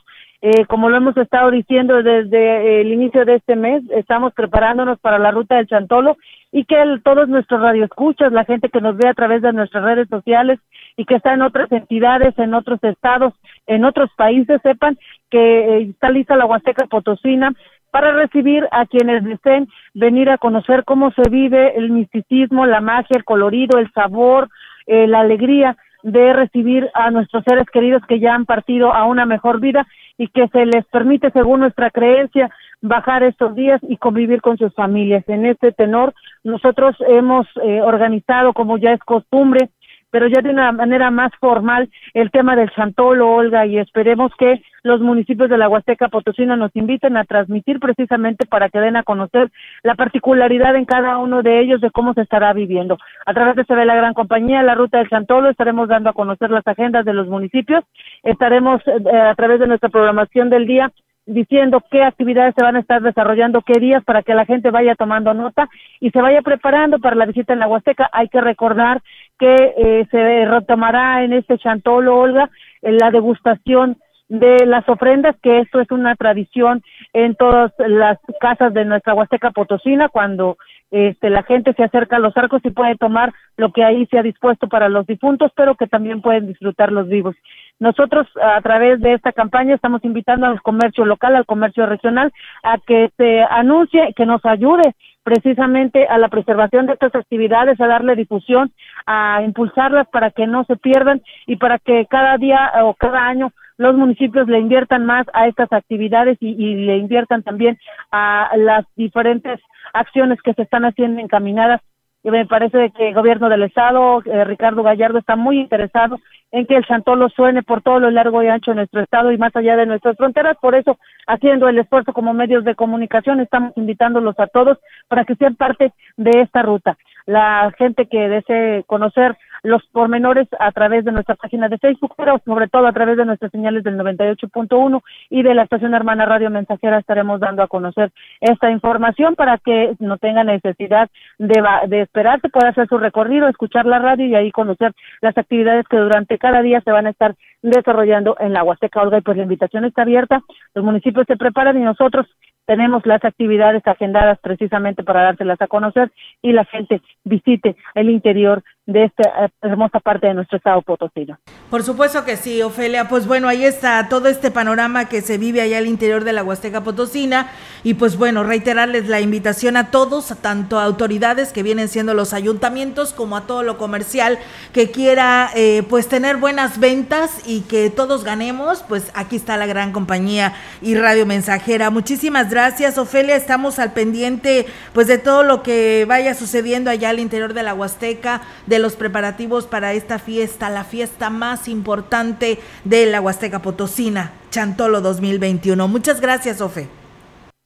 [0.48, 5.18] eh, como lo hemos estado diciendo desde el inicio de este mes, estamos preparándonos para
[5.18, 6.18] la ruta del Chantolo
[6.52, 10.08] y que todos nuestros radioescuchas, la gente que nos ve a través de nuestras redes
[10.08, 10.60] sociales
[10.98, 13.34] y que está en otras entidades, en otros estados,
[13.66, 15.00] en otros países, sepan
[15.32, 17.52] que eh, está lista la Huasteca Potosina
[17.96, 23.16] para recibir a quienes deseen venir a conocer cómo se vive el misticismo, la magia,
[23.16, 24.50] el colorido, el sabor,
[24.86, 29.26] eh, la alegría de recibir a nuestros seres queridos que ya han partido a una
[29.26, 34.42] mejor vida y que se les permite, según nuestra creencia, bajar estos días y convivir
[34.42, 35.24] con sus familias.
[35.30, 39.70] En este tenor, nosotros hemos eh, organizado, como ya es costumbre,
[40.16, 44.62] pero ya de una manera más formal el tema del Chantolo, Olga, y esperemos que
[44.82, 49.04] los municipios de la Huasteca Potosina nos inviten a transmitir precisamente para que den a
[49.04, 49.52] conocer
[49.84, 52.98] la particularidad en cada uno de ellos de cómo se estará viviendo.
[53.26, 56.66] A través de la Gran Compañía, la Ruta del Chantolo, estaremos dando a conocer las
[56.66, 57.84] agendas de los municipios,
[58.24, 60.94] estaremos eh, a través de nuestra programación del día
[61.26, 64.96] diciendo qué actividades se van a estar desarrollando, qué días para que la gente vaya
[64.96, 65.68] tomando nota
[66.00, 68.10] y se vaya preparando para la visita en la Huasteca.
[68.12, 69.02] Hay que recordar
[69.40, 72.50] que eh, se retomará en este chantolo, Olga,
[72.82, 73.98] en la degustación
[74.28, 76.82] de las ofrendas, que esto es una tradición
[77.14, 80.58] en todas las casas de nuestra Huasteca Potosina, cuando
[80.92, 84.18] este, la gente se acerca a los arcos y puede tomar lo que ahí se
[84.18, 87.36] ha dispuesto para los difuntos, pero que también pueden disfrutar los vivos.
[87.80, 92.32] Nosotros, a través de esta campaña, estamos invitando al comercio local, al comercio regional,
[92.64, 97.88] a que se anuncie, que nos ayude precisamente a la preservación de estas actividades, a
[97.88, 98.72] darle difusión,
[99.06, 103.52] a impulsarlas para que no se pierdan y para que cada día o cada año
[103.78, 107.78] los municipios le inviertan más a estas actividades y, le inviertan también
[108.12, 109.60] a las diferentes
[109.94, 111.82] acciones que se están haciendo encaminadas.
[112.26, 116.18] Y me parece que el gobierno del estado, eh, Ricardo Gallardo, está muy interesado
[116.52, 119.38] en que el Chantolo suene por todo lo largo y ancho de nuestro estado y
[119.38, 120.58] más allá de nuestras fronteras.
[120.60, 120.98] Por eso,
[121.28, 125.94] haciendo el esfuerzo como medios de comunicación, estamos invitándolos a todos para que sean parte
[126.18, 126.98] de esta ruta.
[127.28, 132.40] La gente que desee conocer los pormenores a través de nuestra página de Facebook, pero
[132.46, 136.50] sobre todo a través de nuestras señales del 98.1 y de la estación hermana Radio
[136.50, 142.50] Mensajera estaremos dando a conocer esta información para que no tenga necesidad de, de esperarse,
[142.50, 146.62] pueda hacer su recorrido, escuchar la radio y ahí conocer las actividades que durante cada
[146.62, 149.02] día se van a estar desarrollando en la Huasteca.
[149.02, 150.42] Olga y pues la invitación está abierta,
[150.74, 152.28] los municipios se preparan y nosotros
[152.66, 158.64] tenemos las actividades agendadas precisamente para dárselas a conocer y la gente visite el interior
[158.86, 161.40] de esta eh, hermosa parte de nuestro estado potosino.
[161.70, 163.08] Por supuesto que sí, Ofelia.
[163.08, 166.44] Pues bueno, ahí está todo este panorama que se vive allá al interior de la
[166.44, 167.50] Huasteca Potosina.
[167.84, 172.34] Y pues bueno, reiterarles la invitación a todos, tanto a autoridades que vienen siendo los
[172.34, 174.38] ayuntamientos, como a todo lo comercial
[174.74, 178.84] que quiera eh, pues tener buenas ventas y que todos ganemos.
[178.84, 181.90] Pues aquí está la gran compañía y Radio Mensajera.
[181.90, 183.36] Muchísimas gracias, Ofelia.
[183.36, 187.74] Estamos al pendiente pues de todo lo que vaya sucediendo allá al interior de la
[187.74, 194.32] Huasteca, de los preparativos para esta fiesta, la fiesta más importante de la Huasteca Potosina,
[194.50, 195.88] Chantolo 2021.
[195.88, 196.88] Muchas gracias, Ofe.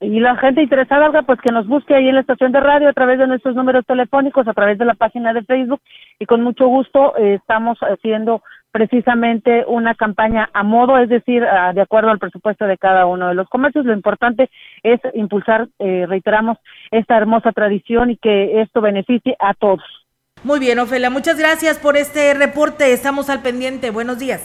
[0.02, 2.94] Y la gente interesada, pues que nos busque ahí en la estación de radio a
[2.94, 5.82] través de nuestros números telefónicos, a través de la página de Facebook
[6.20, 8.42] y con mucho gusto eh, estamos haciendo
[8.72, 13.34] precisamente una campaña a modo, es decir, de acuerdo al presupuesto de cada uno de
[13.34, 13.86] los comercios.
[13.86, 14.50] Lo importante
[14.84, 16.58] es impulsar, eh, reiteramos,
[16.92, 19.84] esta hermosa tradición y que esto beneficie a todos.
[20.42, 22.94] Muy bien, Ofelia, muchas gracias por este reporte.
[22.94, 23.90] Estamos al pendiente.
[23.92, 24.42] Buenos días.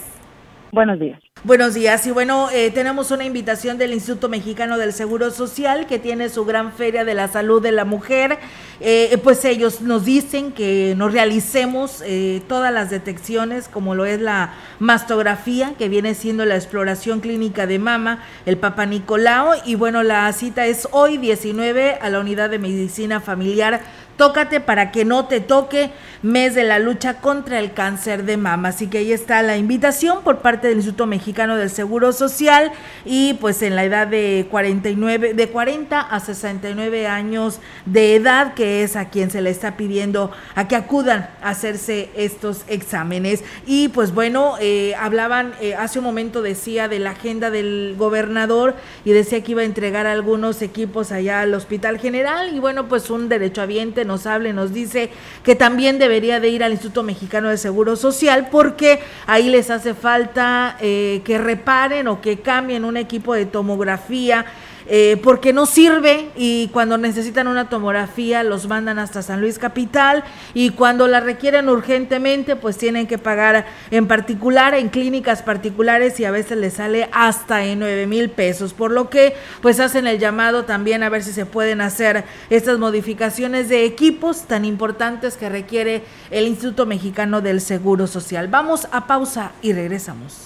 [0.73, 1.21] Buenos días.
[1.45, 2.05] Buenos días.
[2.05, 6.43] Y bueno, eh, tenemos una invitación del Instituto Mexicano del Seguro Social que tiene su
[6.43, 8.39] gran feria de la salud de la mujer.
[8.81, 14.19] Eh, pues ellos nos dicen que nos realicemos eh, todas las detecciones, como lo es
[14.19, 19.53] la mastografía, que viene siendo la exploración clínica de mama, el Papa Nicolao.
[19.65, 23.81] Y bueno, la cita es hoy 19 a la unidad de medicina familiar
[24.17, 25.91] Tócate para que no te toque
[26.25, 28.69] mes de la lucha contra el cáncer de mama.
[28.69, 32.71] Así que ahí está la invitación por parte del Instituto Mexicano del Seguro Social
[33.05, 38.83] y pues en la edad de 49 de 40 a 69 años de edad que
[38.83, 43.43] es a quien se le está pidiendo a que acudan a hacerse estos exámenes.
[43.67, 48.75] Y pues bueno, eh, hablaban eh, hace un momento decía de la agenda del gobernador
[49.03, 53.11] y decía que iba a entregar algunos equipos allá al Hospital General y bueno, pues
[53.11, 53.61] un derecho
[54.05, 55.09] nos hable, nos dice
[55.43, 59.93] que también debería de ir al Instituto Mexicano de Seguro Social porque ahí les hace
[59.93, 64.45] falta eh, que reparen o que cambien un equipo de tomografía
[64.87, 70.23] eh, porque no sirve y cuando necesitan una tomografía los mandan hasta San Luis Capital
[70.53, 76.25] y cuando la requieren urgentemente pues tienen que pagar en particular en clínicas particulares y
[76.25, 80.19] a veces les sale hasta en 9 mil pesos, por lo que pues hacen el
[80.19, 85.49] llamado también a ver si se pueden hacer estas modificaciones de equipos tan importantes que
[85.49, 88.47] requiere el Instituto Mexicano del Seguro Social.
[88.47, 90.45] Vamos a pausa y regresamos.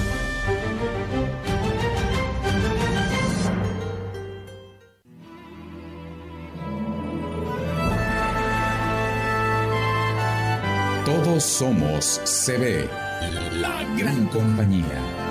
[11.23, 12.89] Todos somos CB,
[13.61, 15.30] la gran compañía.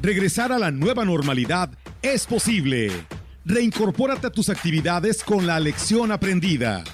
[0.00, 1.70] Regresar a la nueva normalidad
[2.02, 2.92] es posible.
[3.44, 6.84] Reincorpórate a tus actividades con la lección aprendida.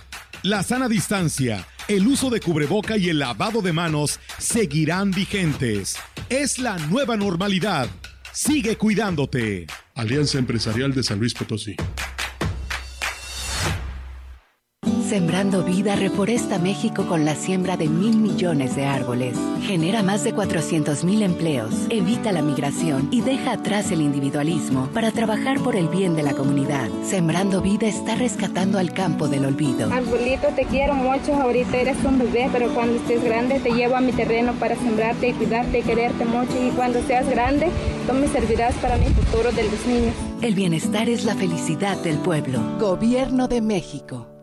[0.43, 5.97] La sana distancia, el uso de cubreboca y el lavado de manos seguirán vigentes.
[6.31, 7.89] Es la nueva normalidad.
[8.33, 9.67] Sigue cuidándote.
[9.95, 11.77] Alianza Empresarial de San Luis Potosí.
[15.15, 19.39] Sembrando vida reforesta México con la siembra de mil millones de árboles.
[19.63, 25.13] Genera más de 400 mil empleos, evita la migración y deja atrás el individualismo para
[25.13, 26.89] trabajar por el bien de la comunidad.
[27.05, 29.89] Sembrando vida está rescatando al campo del olvido.
[29.93, 31.33] Arbolito, te quiero mucho.
[31.33, 35.29] Ahorita eres un bebé, pero cuando estés grande te llevo a mi terreno para sembrarte
[35.29, 36.61] y cuidarte y quererte mucho.
[36.61, 37.71] Y cuando seas grande,
[38.09, 40.15] tú me servirás para mi futuro de los niños.
[40.43, 42.59] El bienestar es la felicidad del pueblo.
[42.81, 44.34] Gobierno de México.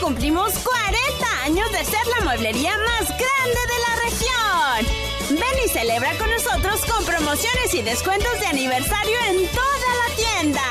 [0.00, 5.40] Cumplimos 40 años de ser la mueblería más grande de la región.
[5.40, 10.62] Ven y celebra con nosotros con promociones y descuentos de aniversario en toda la tienda.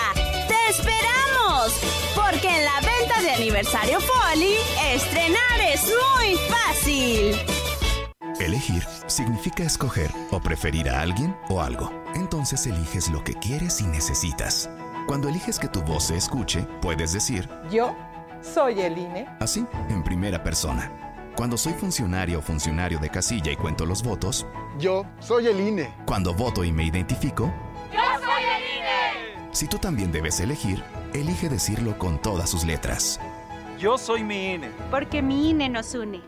[0.47, 1.73] ¡Te esperamos!
[2.15, 4.55] Porque en la venta de aniversario Foli,
[4.93, 7.35] estrenar es muy fácil.
[8.39, 11.91] Elegir significa escoger o preferir a alguien o algo.
[12.15, 14.69] Entonces eliges lo que quieres y necesitas.
[15.07, 17.95] Cuando eliges que tu voz se escuche, puedes decir, Yo
[18.43, 19.27] soy el INE.
[19.39, 20.91] así, en primera persona.
[21.35, 24.45] Cuando soy funcionario o funcionario de casilla y cuento los votos,
[24.77, 25.89] Yo soy el INE.
[26.05, 27.51] cuando voto y me identifico,
[27.91, 29.49] ¡Yo soy el INE!
[29.51, 30.83] si tú también debes elegir,
[31.13, 33.19] elige decirlo con todas sus letras.
[33.79, 34.69] Yo soy mi INE.
[34.91, 36.21] Porque mi INE nos une.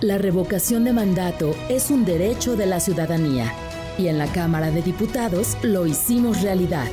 [0.00, 3.52] La revocación de mandato es un derecho de la ciudadanía
[3.98, 6.88] y en la Cámara de Diputados lo hicimos realidad.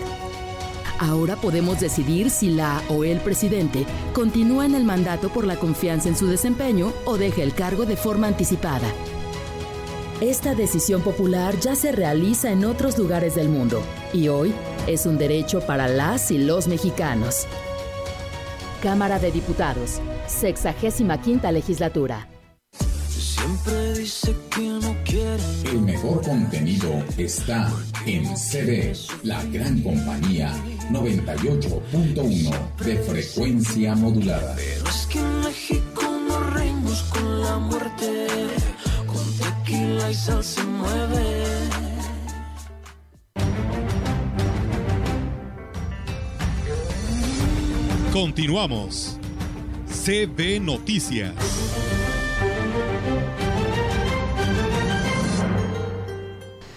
[1.02, 6.10] Ahora podemos decidir si la o el presidente continúa en el mandato por la confianza
[6.10, 8.88] en su desempeño o deja el cargo de forma anticipada.
[10.22, 13.82] Esta decisión popular ya se realiza en otros lugares del mundo
[14.14, 14.54] y hoy
[14.86, 17.48] es un derecho para las y los mexicanos.
[18.84, 22.28] Cámara de Diputados, 65 legislatura.
[23.10, 25.42] Siempre dice que no quiere.
[25.66, 27.72] El mejor contenido está
[28.06, 30.54] en CB, la gran compañía
[30.94, 34.56] 98.1 de frecuencia modulada.
[34.56, 38.28] Pero es que en México nos reímos con la muerte.
[39.08, 41.42] Con tequila y sal se mueve.
[48.12, 49.18] Continuamos.
[49.88, 51.34] CB Noticias.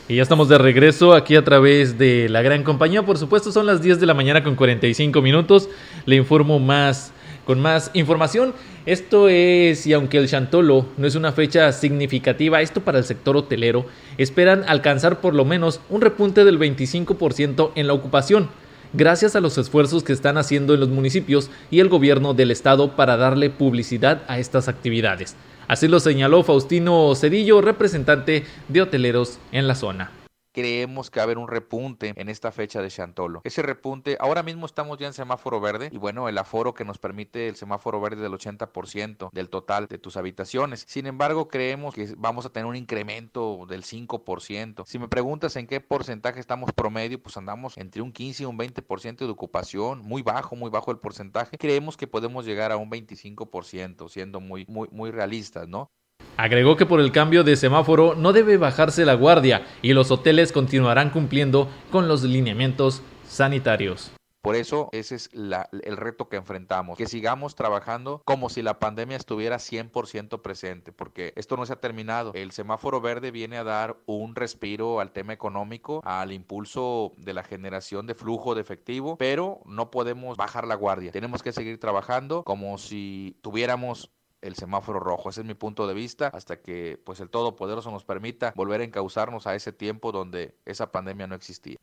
[0.07, 3.07] Y ya estamos de regreso aquí a través de la gran compañía.
[3.07, 5.71] Por supuesto, son las 10 de la mañana con 45 minutos.
[6.05, 7.15] Le informo más
[7.47, 8.53] con más información.
[8.85, 13.37] Esto es, y aunque el Chantolo no es una fecha significativa, esto para el sector
[13.37, 13.87] hotelero,
[14.19, 18.49] esperan alcanzar por lo menos un repunte del 25% en la ocupación,
[18.93, 22.97] gracias a los esfuerzos que están haciendo en los municipios y el gobierno del estado
[22.97, 25.37] para darle publicidad a estas actividades.
[25.75, 30.09] Así lo señaló Faustino Cedillo, representante de hoteleros en la zona
[30.55, 33.41] creemos que va a haber un repunte en esta fecha de Chantolo.
[33.45, 36.99] Ese repunte, ahora mismo estamos ya en semáforo verde y bueno, el aforo que nos
[36.99, 40.85] permite el semáforo verde del 80% del total de tus habitaciones.
[40.87, 44.85] Sin embargo, creemos que vamos a tener un incremento del 5%.
[44.87, 48.57] Si me preguntas en qué porcentaje estamos promedio, pues andamos entre un 15 y un
[48.57, 51.59] 20% de ocupación, muy bajo, muy bajo el porcentaje.
[51.59, 55.91] Creemos que podemos llegar a un 25%, siendo muy, muy, muy realistas, ¿no?
[56.37, 60.51] Agregó que por el cambio de semáforo no debe bajarse la guardia y los hoteles
[60.51, 64.11] continuarán cumpliendo con los lineamientos sanitarios.
[64.43, 69.17] Por eso ese es el reto que enfrentamos, que sigamos trabajando como si la pandemia
[69.17, 72.33] estuviera 100% presente, porque esto no se ha terminado.
[72.35, 77.43] El semáforo verde viene a dar un respiro al tema económico, al impulso de la
[77.43, 81.11] generación de flujo de efectivo, pero no podemos bajar la guardia.
[81.11, 84.11] Tenemos que seguir trabajando como si tuviéramos
[84.45, 85.31] el semáforo rojo.
[85.31, 88.85] Ese es mi punto de vista hasta que pues el Todopoderoso nos permita volver a
[88.85, 91.79] encauzarnos a ese tiempo donde esa pandemia no existía.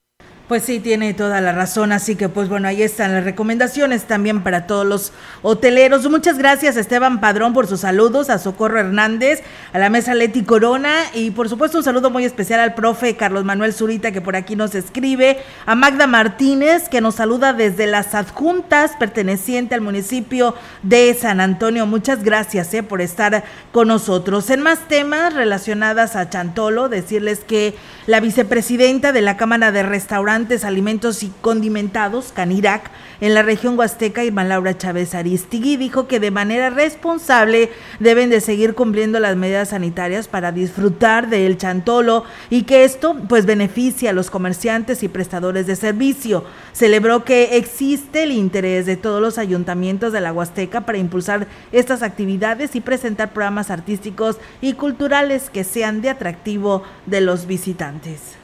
[0.51, 4.43] Pues sí, tiene toda la razón, así que pues bueno, ahí están las recomendaciones también
[4.43, 6.09] para todos los hoteleros.
[6.09, 10.43] Muchas gracias a Esteban Padrón por sus saludos, a Socorro Hernández, a la mesa Leti
[10.43, 14.35] Corona y por supuesto un saludo muy especial al profe Carlos Manuel Zurita que por
[14.35, 20.53] aquí nos escribe, a Magda Martínez que nos saluda desde las adjuntas perteneciente al municipio
[20.83, 21.85] de San Antonio.
[21.85, 24.49] Muchas gracias eh, por estar con nosotros.
[24.49, 27.73] En más temas relacionadas a Chantolo, decirles que
[28.05, 32.89] la vicepresidenta de la Cámara de Restaurantes, Alimentos y Condimentados, Canirac,
[33.21, 37.69] en la región huasteca, Irma Laura Chávez Aristigui, dijo que de manera responsable
[37.99, 43.45] deben de seguir cumpliendo las medidas sanitarias para disfrutar del chantolo y que esto pues
[43.45, 46.43] beneficia a los comerciantes y prestadores de servicio.
[46.73, 52.01] Celebró que existe el interés de todos los ayuntamientos de la Huasteca para impulsar estas
[52.01, 58.40] actividades y presentar programas artísticos y culturales que sean de atractivo de los visitantes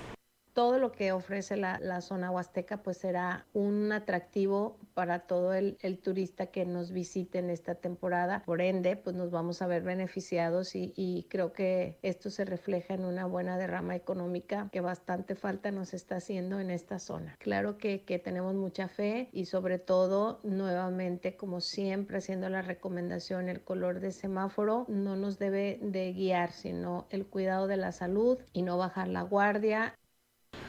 [0.58, 5.78] todo lo que ofrece la, la, zona huasteca pues será un atractivo para todo el,
[5.82, 8.42] el, turista que nos visite en esta temporada.
[8.44, 12.96] Por ende, pues nos vamos a ver beneficiados y, y, creo que esto se refleja
[12.96, 17.36] en una buena derrama económica que bastante falta nos está haciendo en esta zona.
[17.38, 23.48] Claro que, que tenemos mucha fe y sobre todo, nuevamente, como siempre, haciendo la recomendación,
[23.48, 28.40] el color de semáforo no nos debe de guiar, sino el cuidado de la salud
[28.54, 29.94] y no bajar la guardia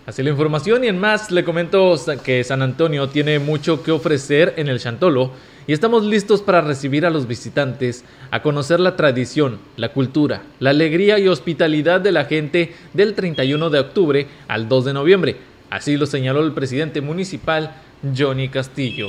[0.06, 4.54] Así la información y en más le comento que San Antonio tiene mucho que ofrecer
[4.56, 5.32] en el Chantolo
[5.66, 10.70] y estamos listos para recibir a los visitantes, a conocer la tradición, la cultura, la
[10.70, 15.36] alegría y hospitalidad de la gente del 31 de octubre al 2 de noviembre.
[15.68, 17.74] Así lo señaló el presidente municipal
[18.16, 19.08] Johnny Castillo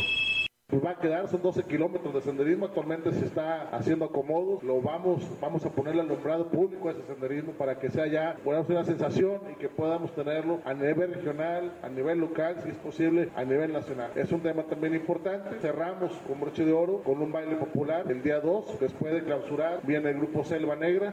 [0.70, 4.80] pues va a quedar, son 12 kilómetros de senderismo, actualmente se está haciendo acomodos, lo
[4.82, 8.84] vamos, vamos a ponerle alumbrado público a ese senderismo para que sea ya, podamos una
[8.84, 13.43] sensación y que podamos tenerlo a nivel regional, a nivel local, si es posible, a
[13.43, 14.11] nivel nacional.
[14.15, 18.22] Es un tema también importante, cerramos con broche de oro, con un baile popular el
[18.22, 21.11] día 2, después de clausurar, viene el grupo Selva Negra.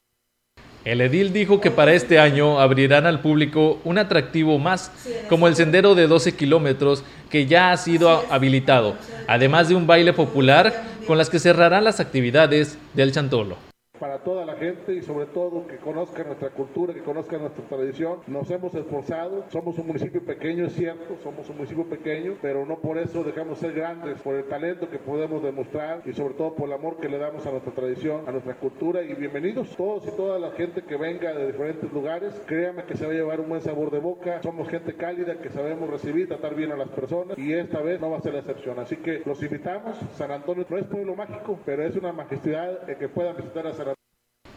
[0.87, 4.93] El edil dijo que para este año abrirán al público un atractivo más,
[5.28, 8.95] como el sendero de 12 kilómetros que ya ha sido habilitado,
[9.26, 13.57] además de un baile popular con las que cerrarán las actividades del Chantolo
[13.99, 18.20] para toda la gente y sobre todo que conozcan nuestra cultura, que conozcan nuestra tradición.
[18.26, 22.78] Nos hemos esforzado, somos un municipio pequeño, es cierto, somos un municipio pequeño, pero no
[22.78, 26.68] por eso dejamos ser grandes, por el talento que podemos demostrar y sobre todo por
[26.68, 30.11] el amor que le damos a nuestra tradición, a nuestra cultura y bienvenidos todos y
[30.12, 32.40] toda la gente que venga de diferentes lugares.
[32.47, 35.51] Créanme que se va a llevar un buen sabor de boca, somos gente cálida que
[35.51, 38.40] sabemos recibir, tratar bien a las personas y esta vez no va a ser la
[38.40, 38.78] excepción.
[38.78, 43.09] Así que los invitamos, San Antonio no es pueblo mágico, pero es una majestad que
[43.09, 43.86] puedan visitar a San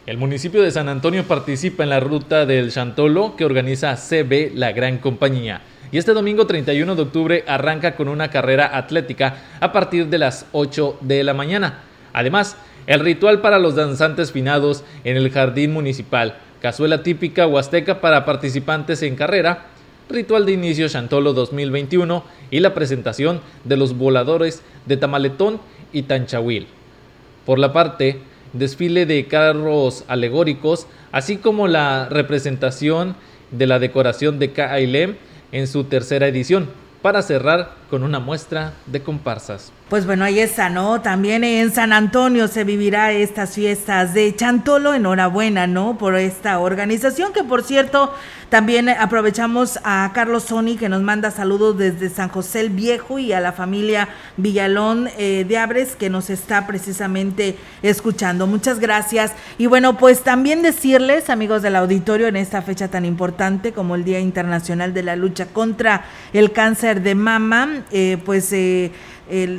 [0.10, 4.72] el municipio de San Antonio participa en la ruta del Chantolo que organiza CB La
[4.72, 5.62] Gran Compañía.
[5.92, 10.48] Y este domingo 31 de octubre arranca con una carrera atlética a partir de las
[10.52, 11.82] 8 de la mañana.
[12.12, 12.58] Además,
[12.88, 19.04] el ritual para los danzantes finados en el jardín municipal, cazuela típica huasteca para participantes
[19.04, 19.68] en carrera,
[20.10, 25.62] ritual de inicio Chantolo 2021 y la presentación de los voladores de Tamaletón
[25.94, 26.66] y Tanchahuil.
[27.46, 28.22] Por la parte
[28.54, 33.16] desfile de carros alegóricos, así como la representación
[33.52, 35.16] de la decoración de KLM
[35.52, 36.70] en su tercera edición,
[37.02, 39.72] para cerrar con una muestra de comparsas.
[39.90, 41.02] Pues bueno, ahí está, ¿no?
[41.02, 44.94] También en San Antonio se vivirá estas fiestas de Chantolo.
[44.94, 45.98] Enhorabuena, ¿no?
[45.98, 48.14] Por esta organización que, por cierto,
[48.50, 53.32] también aprovechamos a Carlos Sony que nos manda saludos desde San José el Viejo y
[53.32, 58.48] a la familia Villalón eh, de Abres que nos está precisamente escuchando.
[58.48, 59.34] Muchas gracias.
[59.60, 64.04] Y bueno, pues también decirles, amigos del auditorio, en esta fecha tan importante como el
[64.04, 68.52] Día Internacional de la Lucha contra el Cáncer de Mama, eh, pues...
[68.52, 68.92] Eh,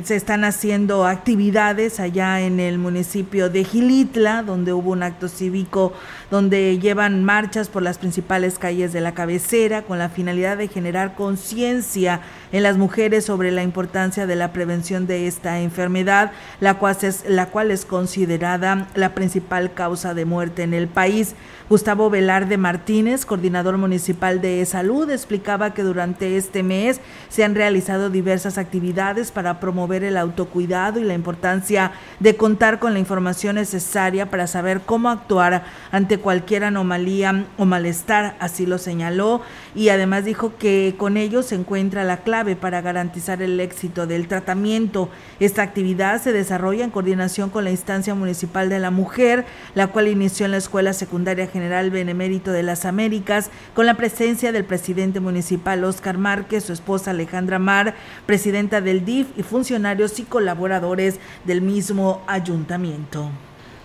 [0.03, 5.93] se están haciendo actividades allá en el municipio de Gilitla, donde hubo un acto cívico
[6.29, 11.15] donde llevan marchas por las principales calles de la cabecera con la finalidad de generar
[11.15, 12.19] conciencia
[12.51, 17.23] en las mujeres sobre la importancia de la prevención de esta enfermedad, la cual es,
[17.29, 21.33] la cual es considerada la principal causa de muerte en el país.
[21.71, 26.99] Gustavo Velarde Martínez, coordinador municipal de salud, explicaba que durante este mes
[27.29, 32.91] se han realizado diversas actividades para promover el autocuidado y la importancia de contar con
[32.91, 35.63] la información necesaria para saber cómo actuar
[35.93, 39.39] ante cualquier anomalía o malestar, así lo señaló,
[39.73, 44.27] y además dijo que con ello se encuentra la clave para garantizar el éxito del
[44.27, 45.07] tratamiento.
[45.39, 50.09] Esta actividad se desarrolla en coordinación con la instancia municipal de la mujer, la cual
[50.09, 55.19] inició en la Escuela Secundaria General Benemérito de las Américas, con la presencia del presidente
[55.19, 57.95] municipal Oscar Márquez, su esposa Alejandra Mar,
[58.25, 63.29] presidenta del DIF y funcionarios y colaboradores del mismo ayuntamiento.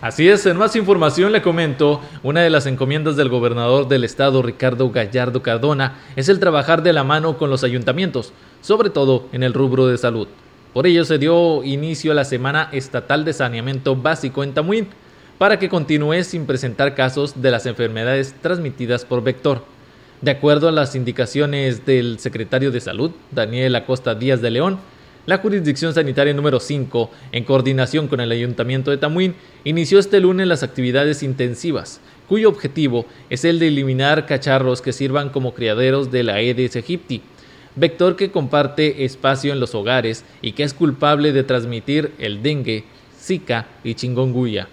[0.01, 4.43] Así es, en más información le comento, una de las encomiendas del gobernador del estado,
[4.43, 9.43] Ricardo Gallardo Cardona, es el trabajar de la mano con los ayuntamientos, sobre todo en
[9.43, 10.29] el rubro de salud.
[10.75, 14.89] Por ello se dio inicio a la Semana Estatal de Saneamiento Básico en Tamuín,
[15.39, 19.65] para que continúe sin presentar casos de las enfermedades transmitidas por vector.
[20.23, 24.79] De acuerdo a las indicaciones del secretario de Salud, Daniel Acosta Díaz de León,
[25.27, 29.35] la jurisdicción sanitaria número 5, en coordinación con el Ayuntamiento de Tamuín,
[29.65, 35.29] inició este lunes las actividades intensivas, cuyo objetivo es el de eliminar cacharros que sirvan
[35.31, 37.23] como criaderos de la Aedes aegypti,
[37.75, 42.85] vector que comparte espacio en los hogares y que es culpable de transmitir el dengue,
[43.21, 44.69] zika y chingonguya.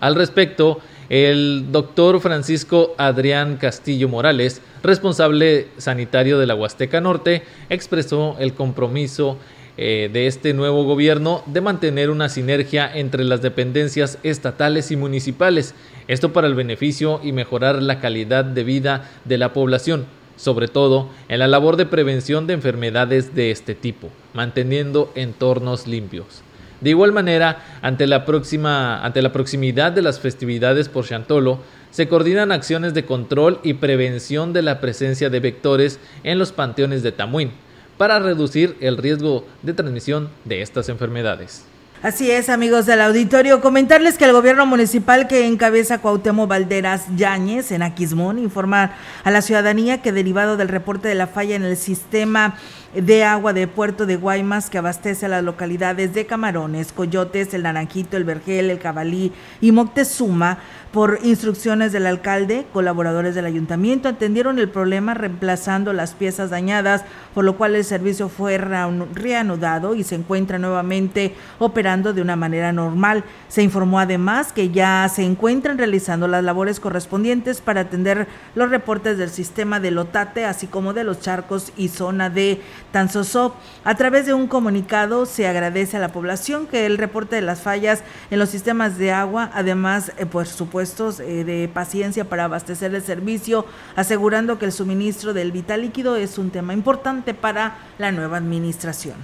[0.00, 8.36] Al respecto, el doctor Francisco Adrián Castillo Morales, responsable sanitario de la Huasteca Norte, expresó
[8.38, 9.38] el compromiso
[9.78, 15.74] eh, de este nuevo gobierno de mantener una sinergia entre las dependencias estatales y municipales,
[16.08, 21.08] esto para el beneficio y mejorar la calidad de vida de la población, sobre todo
[21.28, 26.42] en la labor de prevención de enfermedades de este tipo, manteniendo entornos limpios.
[26.80, 31.60] De igual manera, ante la, próxima, ante la proximidad de las festividades por Chantolo,
[31.90, 37.02] se coordinan acciones de control y prevención de la presencia de vectores en los panteones
[37.02, 37.52] de Tamuín,
[37.96, 41.64] para reducir el riesgo de transmisión de estas enfermedades.
[42.02, 43.62] Así es, amigos del auditorio.
[43.62, 48.92] Comentarles que el gobierno municipal que encabeza Cuauhtémoc Valderas Yáñez en Aquismón informa
[49.24, 52.56] a la ciudadanía que derivado del reporte de la falla en el sistema
[52.94, 57.62] de agua de Puerto de Guaymas que abastece a las localidades de Camarones, Coyotes, El
[57.62, 59.32] Naranjito, El Vergel, El Cabalí
[59.62, 60.58] y Moctezuma,
[60.96, 67.44] por instrucciones del alcalde, colaboradores del ayuntamiento atendieron el problema reemplazando las piezas dañadas, por
[67.44, 73.24] lo cual el servicio fue reanudado y se encuentra nuevamente operando de una manera normal.
[73.48, 79.18] Se informó además que ya se encuentran realizando las labores correspondientes para atender los reportes
[79.18, 83.54] del sistema de Lotate, así como de los charcos y zona de Tanzosop.
[83.84, 87.60] A través de un comunicado se agradece a la población que el reporte de las
[87.60, 90.85] fallas en los sistemas de agua, además, eh, por supuesto,
[91.20, 93.66] eh, de paciencia para abastecer el servicio,
[93.96, 99.16] asegurando que el suministro del vital líquido es un tema importante para la nueva administración.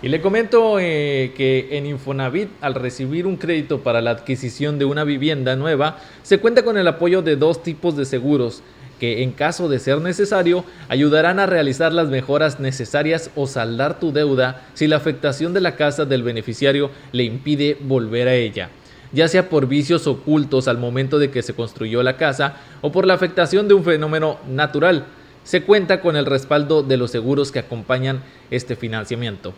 [0.00, 4.84] Y le comento eh, que en Infonavit, al recibir un crédito para la adquisición de
[4.84, 8.62] una vivienda nueva, se cuenta con el apoyo de dos tipos de seguros
[8.98, 14.12] que en caso de ser necesario ayudarán a realizar las mejoras necesarias o saldar tu
[14.12, 18.70] deuda si la afectación de la casa del beneficiario le impide volver a ella
[19.12, 23.06] ya sea por vicios ocultos al momento de que se construyó la casa o por
[23.06, 25.06] la afectación de un fenómeno natural.
[25.44, 29.54] Se cuenta con el respaldo de los seguros que acompañan este financiamiento.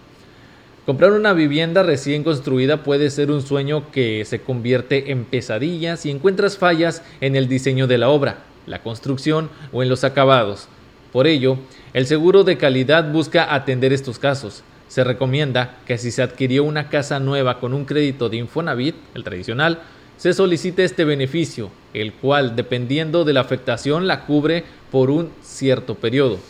[0.86, 6.10] Comprar una vivienda recién construida puede ser un sueño que se convierte en pesadilla si
[6.10, 10.68] encuentras fallas en el diseño de la obra, la construcción o en los acabados.
[11.12, 11.58] Por ello,
[11.92, 16.88] el seguro de calidad busca atender estos casos, se recomienda que si se adquirió una
[16.88, 19.78] casa nueva con un crédito de Infonavit, el tradicional,
[20.16, 25.94] se solicite este beneficio, el cual, dependiendo de la afectación, la cubre por un cierto
[25.94, 26.40] periodo.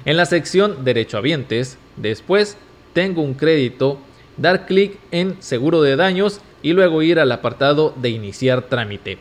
[0.05, 2.57] En la sección Derechohabientes, después
[2.93, 3.99] tengo un crédito,
[4.37, 9.19] dar clic en Seguro de daños y luego ir al apartado de Iniciar trámite.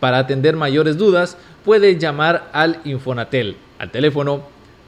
[0.00, 4.42] Para atender mayores dudas, puede llamar al Infonatel al teléfono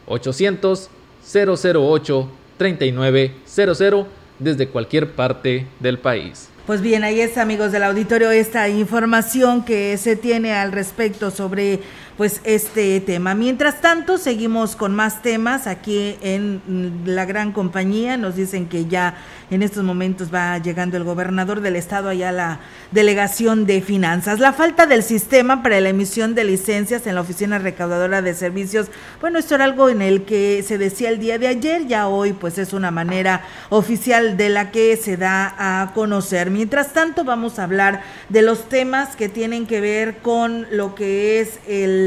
[0.07, 0.91] 800
[1.25, 4.07] 008 3900
[4.39, 6.49] desde cualquier parte del país.
[6.67, 11.81] Pues bien, ahí está, amigos del auditorio, esta información que se tiene al respecto sobre
[12.17, 13.35] pues este tema.
[13.35, 16.61] Mientras tanto, seguimos con más temas aquí en
[17.07, 18.17] la gran compañía.
[18.17, 19.17] Nos dicen que ya
[19.51, 22.61] en estos momentos va llegando el gobernador del estado allá a la
[22.93, 24.39] delegación de finanzas.
[24.39, 28.89] La falta del sistema para la emisión de licencias en la oficina recaudadora de servicios,
[29.21, 32.33] bueno, esto era algo en el que se decía el día de ayer, ya hoy
[32.33, 36.51] pues es una manera oficial de la que se da a conocer.
[36.51, 41.41] Mientras tanto, vamos a hablar de los temas que tienen que ver con lo que
[41.41, 42.04] es el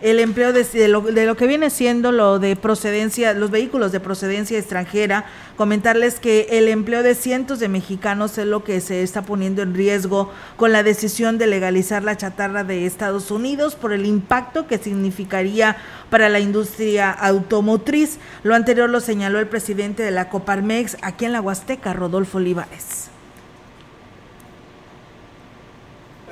[0.00, 4.00] el empleo de, lo, de, lo, que viene siendo lo de procedencia, los vehículos de
[4.00, 9.22] procedencia extranjera, comentarles que el empleo de cientos de mexicanos es lo que se está
[9.22, 14.06] poniendo en riesgo con la decisión de legalizar la chatarra de Estados Unidos por el
[14.06, 15.76] impacto que significaría
[16.08, 18.18] para la industria automotriz.
[18.42, 23.10] Lo anterior lo señaló el presidente de la Coparmex aquí en la Huasteca, Rodolfo Olivares.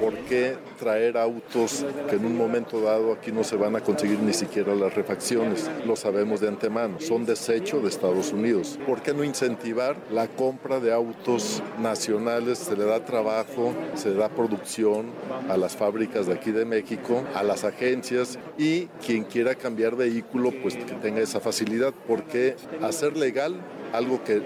[0.01, 4.21] ¿Por qué traer autos que en un momento dado aquí no se van a conseguir
[4.21, 5.69] ni siquiera las refacciones?
[5.87, 8.79] Lo sabemos de antemano, son desecho de Estados Unidos.
[8.87, 12.59] ¿Por qué no incentivar la compra de autos nacionales?
[12.59, 15.07] Se le da trabajo, se le da producción
[15.49, 20.53] a las fábricas de aquí de México, a las agencias y quien quiera cambiar vehículo,
[20.63, 21.93] pues que tenga esa facilidad.
[22.07, 23.57] ¿Por qué hacer legal
[23.93, 24.43] algo que,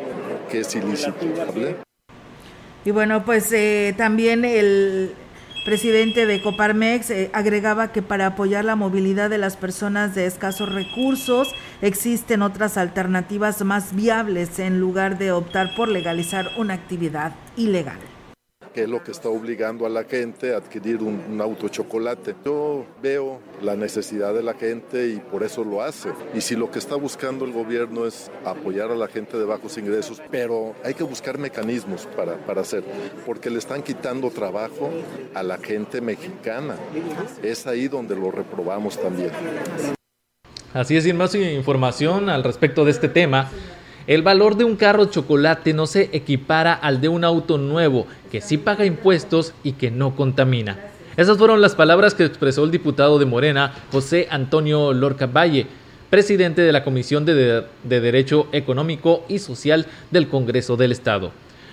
[0.50, 1.26] que es ilícito?
[2.84, 5.14] Y bueno, pues eh, también el,
[5.64, 10.72] presidente de Coparmex eh, agregaba que para apoyar la movilidad de las personas de escasos
[10.72, 18.11] recursos existen otras alternativas más viables en lugar de optar por legalizar una actividad ilegal
[18.72, 22.34] que es lo que está obligando a la gente a adquirir un, auto chocolate.
[22.44, 26.10] Yo veo la necesidad de la gente y por eso lo hace.
[26.34, 29.76] Y si lo que está buscando el gobierno es apoyar a la gente de bajos
[29.78, 32.84] ingresos, pero hay que buscar mecanismos para, para hacer,
[33.26, 34.90] porque le están quitando trabajo
[35.34, 36.76] a la gente mexicana.
[37.42, 39.30] Es ahí donde lo reprobamos también.
[40.74, 43.50] Así es, sin más información al respecto de este tema,
[44.06, 48.40] el valor de un carro chocolate no se equipara al de un auto nuevo que
[48.40, 50.78] sí paga impuestos y que no contamina.
[51.16, 55.66] Esas fueron las palabras que expresó el diputado de Morena, José Antonio Lorca Valle,
[56.08, 61.32] presidente de la Comisión de, de Derecho Económico y Social del Congreso del Estado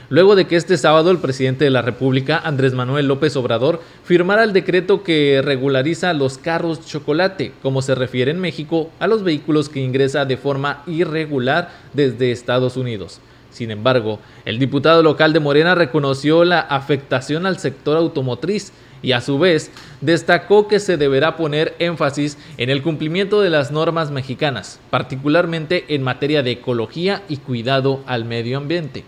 [0.10, 4.44] luego de que este sábado el presidente de la República, Andrés Manuel López Obrador, firmara
[4.44, 9.70] el decreto que regulariza los carros chocolate, como se refiere en México a los vehículos
[9.70, 13.22] que ingresa de forma irregular desde Estados Unidos.
[13.52, 19.22] Sin embargo, el diputado local de Morena reconoció la afectación al sector automotriz y a
[19.22, 24.80] su vez destacó que se deberá poner énfasis en el cumplimiento de las normas mexicanas,
[24.90, 29.04] particularmente en materia de ecología y cuidado al medio ambiente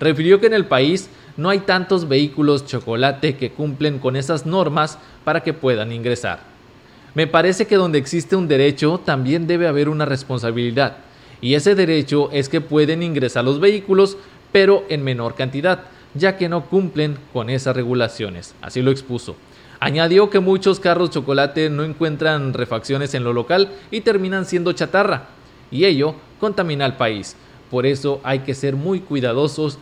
[0.00, 4.98] refirió que en el país no hay tantos vehículos chocolate que cumplen con esas normas
[5.24, 6.40] para que puedan ingresar.
[7.14, 10.98] Me parece que donde existe un derecho también debe haber una responsabilidad,
[11.40, 14.16] y ese derecho es que pueden ingresar los vehículos,
[14.52, 15.84] pero en menor cantidad,
[16.14, 19.36] ya que no cumplen con esas regulaciones, así lo expuso.
[19.80, 25.28] Añadió que muchos carros chocolate no encuentran refacciones en lo local y terminan siendo chatarra,
[25.70, 27.36] y ello contamina al país.
[27.70, 29.78] Por eso hay que ser muy cuidadosos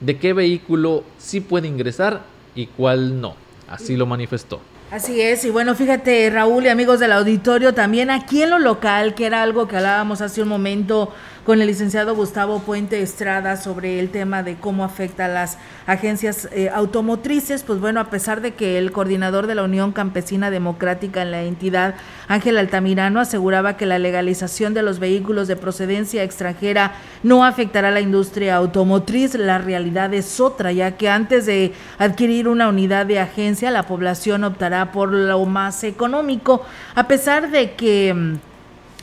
[0.00, 2.22] de qué vehículo sí puede ingresar
[2.54, 3.34] y cuál no.
[3.68, 4.60] Así lo manifestó.
[4.90, 9.14] Así es, y bueno, fíjate Raúl y amigos del auditorio, también aquí en lo local,
[9.14, 11.12] que era algo que hablábamos hace un momento
[11.50, 16.48] con el licenciado Gustavo Puente Estrada sobre el tema de cómo afecta a las agencias
[16.52, 17.64] eh, automotrices.
[17.64, 21.42] Pues bueno, a pesar de que el coordinador de la Unión Campesina Democrática en la
[21.42, 21.96] entidad,
[22.28, 26.92] Ángel Altamirano, aseguraba que la legalización de los vehículos de procedencia extranjera
[27.24, 32.46] no afectará a la industria automotriz, la realidad es otra, ya que antes de adquirir
[32.46, 38.14] una unidad de agencia, la población optará por lo más económico, a pesar de que
[38.14, 38.49] mm,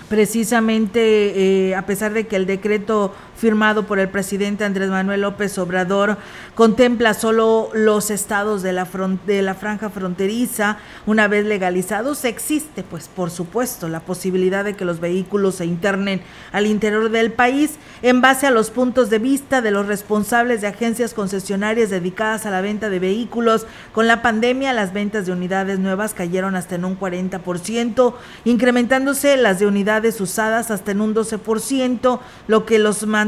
[0.10, 5.58] precisamente eh, a pesar de que el decreto firmado por el presidente Andrés Manuel López
[5.60, 6.18] Obrador
[6.56, 8.88] contempla solo los estados de la,
[9.26, 10.78] de la franja fronteriza.
[11.06, 16.22] Una vez legalizados, existe, pues por supuesto, la posibilidad de que los vehículos se internen
[16.52, 20.68] al interior del país en base a los puntos de vista de los responsables de
[20.68, 23.68] agencias concesionarias dedicadas a la venta de vehículos.
[23.94, 28.14] Con la pandemia, las ventas de unidades nuevas cayeron hasta en un 40%,
[28.46, 33.27] incrementándose las de unidades usadas hasta en un 12%, lo que los mantiene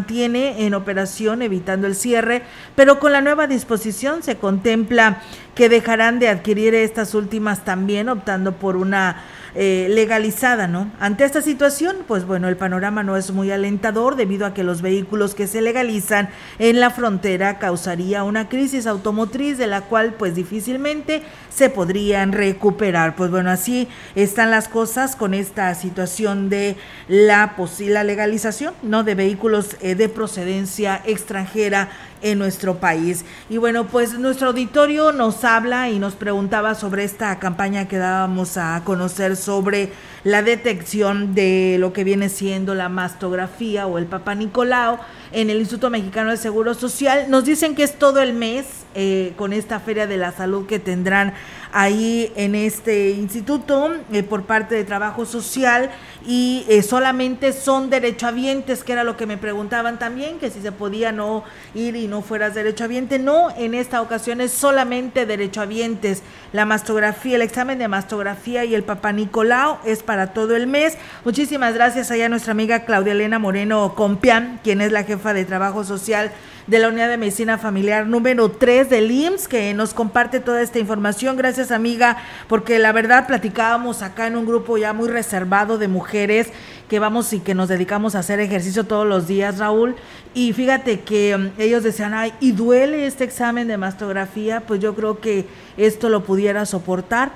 [0.66, 2.44] en operación evitando el cierre,
[2.76, 5.22] pero con la nueva disposición se contempla
[5.56, 9.24] que dejarán de adquirir estas últimas también optando por una
[9.56, 10.92] eh, legalizada, ¿no?
[11.00, 14.82] Ante esta situación, pues bueno, el panorama no es muy alentador debido a que los
[14.82, 16.30] vehículos que se legalizan
[16.60, 23.16] en la frontera causaría una crisis automotriz de la cual pues difícilmente se podrían recuperar.
[23.16, 26.78] Pues bueno, así están las cosas con esta situación de
[27.08, 29.04] la posible legalización, ¿no?
[29.04, 31.90] De vehículos eh, de procedencia extranjera
[32.22, 33.26] en nuestro país.
[33.50, 38.58] Y bueno, pues nuestro auditorio nos habla y nos preguntaba sobre esta campaña que dábamos
[38.58, 39.92] a conocer sobre
[40.24, 44.98] la detección de lo que viene siendo la mastografía o el Papa Nicolau
[45.32, 47.30] en el Instituto Mexicano de Seguro Social.
[47.30, 48.66] Nos dicen que es todo el mes
[48.96, 51.34] eh, con esta Feria de la Salud que tendrán
[51.72, 55.92] ahí en este instituto eh, por parte de Trabajo Social
[56.26, 60.72] y eh, solamente son derechohabientes, que era lo que me preguntaban también, que si se
[60.72, 61.44] podía no
[61.76, 63.20] ir y no fueras derechohabiente.
[63.20, 66.24] No, en esta ocasión es solamente derechohabientes.
[66.54, 70.98] La mastografía, el examen de mastografía y el Papá Nicolau es para todo el mes.
[71.24, 75.46] Muchísimas gracias allá a nuestra amiga Claudia Elena Moreno Compián, quien es la jefa de
[75.46, 76.32] Trabajo Social
[76.70, 80.78] de la Unidad de Medicina Familiar número 3 del IMSS, que nos comparte toda esta
[80.78, 81.36] información.
[81.36, 82.18] Gracias, amiga,
[82.48, 86.50] porque la verdad platicábamos acá en un grupo ya muy reservado de mujeres
[86.88, 89.96] que vamos y que nos dedicamos a hacer ejercicio todos los días, Raúl.
[90.36, 94.62] Y fíjate que um, ellos decían, ay, ¿y duele este examen de mastografía?
[94.62, 97.32] Pues yo creo que esto lo pudiera soportar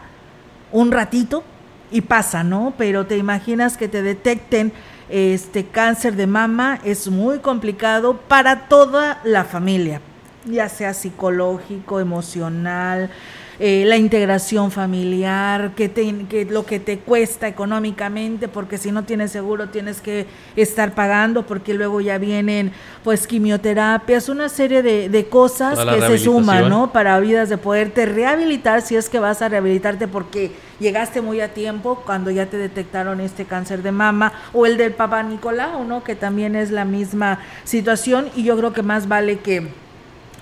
[0.72, 1.44] un ratito
[1.90, 2.76] y pasa, ¿no?
[2.78, 4.74] Pero te imaginas que te detecten
[5.14, 10.02] este cáncer de mama es muy complicado para toda la familia,
[10.44, 13.12] ya sea psicológico, emocional,
[13.60, 19.32] eh, la integración familiar, que, te, lo que te cuesta económicamente, porque si no tienes
[19.32, 20.26] seguro tienes que
[20.56, 22.72] estar pagando, porque luego ya vienen
[23.04, 26.92] pues quimioterapias, una serie de, de cosas que se suman, ¿no?
[26.92, 31.54] Para vidas de poderte rehabilitar si es que vas a rehabilitarte porque llegaste muy a
[31.54, 36.04] tiempo cuando ya te detectaron este cáncer de mama o el del papá Nicolau, ¿no?
[36.04, 39.83] Que también es la misma situación y yo creo que más vale que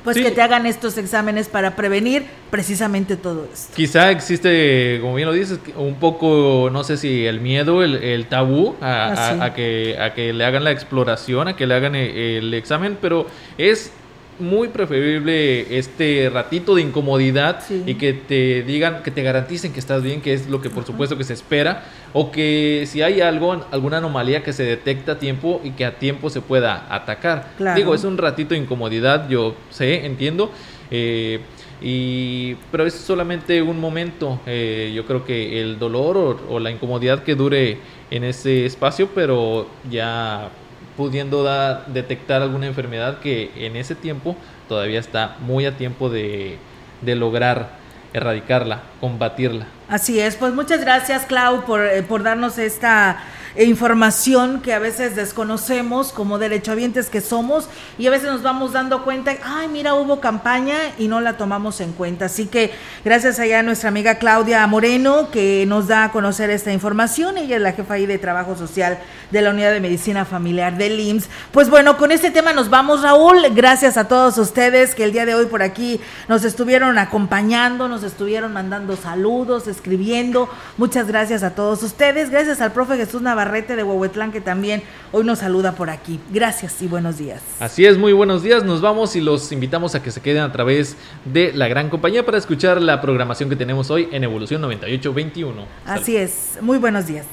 [0.03, 3.73] pues que te hagan estos exámenes para prevenir precisamente todo esto.
[3.75, 8.75] Quizá existe, como bien lo dices, un poco, no sé si el miedo, el, tabú
[8.81, 12.97] a, ah, que, a que le hagan la exploración, a que le hagan el examen,
[12.99, 13.27] pero
[13.57, 13.91] es
[14.39, 20.01] muy preferible este ratito de incomodidad y que te digan, que te garanticen que estás
[20.01, 23.65] bien, que es lo que por supuesto que se espera, o que si hay algo,
[23.71, 27.51] alguna anomalía que se detecta a tiempo y que a tiempo se pueda atacar.
[27.75, 30.51] Digo, es un ratito de incomodidad, yo sé, entiendo.
[30.89, 31.39] Eh,
[31.81, 34.39] y, pero es solamente un momento.
[34.45, 37.79] Eh, yo creo que el dolor o, o, la incomodidad que dure
[38.11, 40.49] en ese espacio, pero ya
[40.97, 41.43] pudiendo
[41.87, 44.35] detectar alguna enfermedad que en ese tiempo
[44.67, 46.57] todavía está muy a tiempo de,
[47.01, 47.81] de lograr
[48.13, 49.67] erradicarla, combatirla.
[49.87, 53.23] Así es, pues muchas gracias Clau por, eh, por darnos esta
[53.55, 58.73] e información que a veces desconocemos como derechohabientes que somos y a veces nos vamos
[58.73, 62.25] dando cuenta, ay, mira, hubo campaña y no la tomamos en cuenta.
[62.25, 62.71] Así que
[63.03, 67.37] gracias allá a nuestra amiga Claudia Moreno que nos da a conocer esta información.
[67.37, 68.99] Ella es la jefa ahí de Trabajo Social
[69.31, 71.29] de la Unidad de Medicina Familiar del IMSS.
[71.51, 73.41] Pues bueno, con este tema nos vamos, Raúl.
[73.53, 78.03] Gracias a todos ustedes que el día de hoy por aquí nos estuvieron acompañando, nos
[78.03, 80.49] estuvieron mandando saludos, escribiendo.
[80.77, 82.29] Muchas gracias a todos ustedes.
[82.29, 86.19] Gracias al profe Jesús Navarro Barrete de Huehuetlán, que también hoy nos saluda por aquí.
[86.31, 87.41] Gracias y buenos días.
[87.59, 88.63] Así es, muy buenos días.
[88.63, 92.23] Nos vamos y los invitamos a que se queden a través de la gran compañía
[92.23, 95.65] para escuchar la programación que tenemos hoy en Evolución 9821.
[95.87, 97.25] Así es, muy buenos días.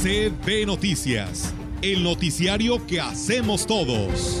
[0.00, 1.52] CB Noticias,
[1.82, 4.40] el noticiario que hacemos todos.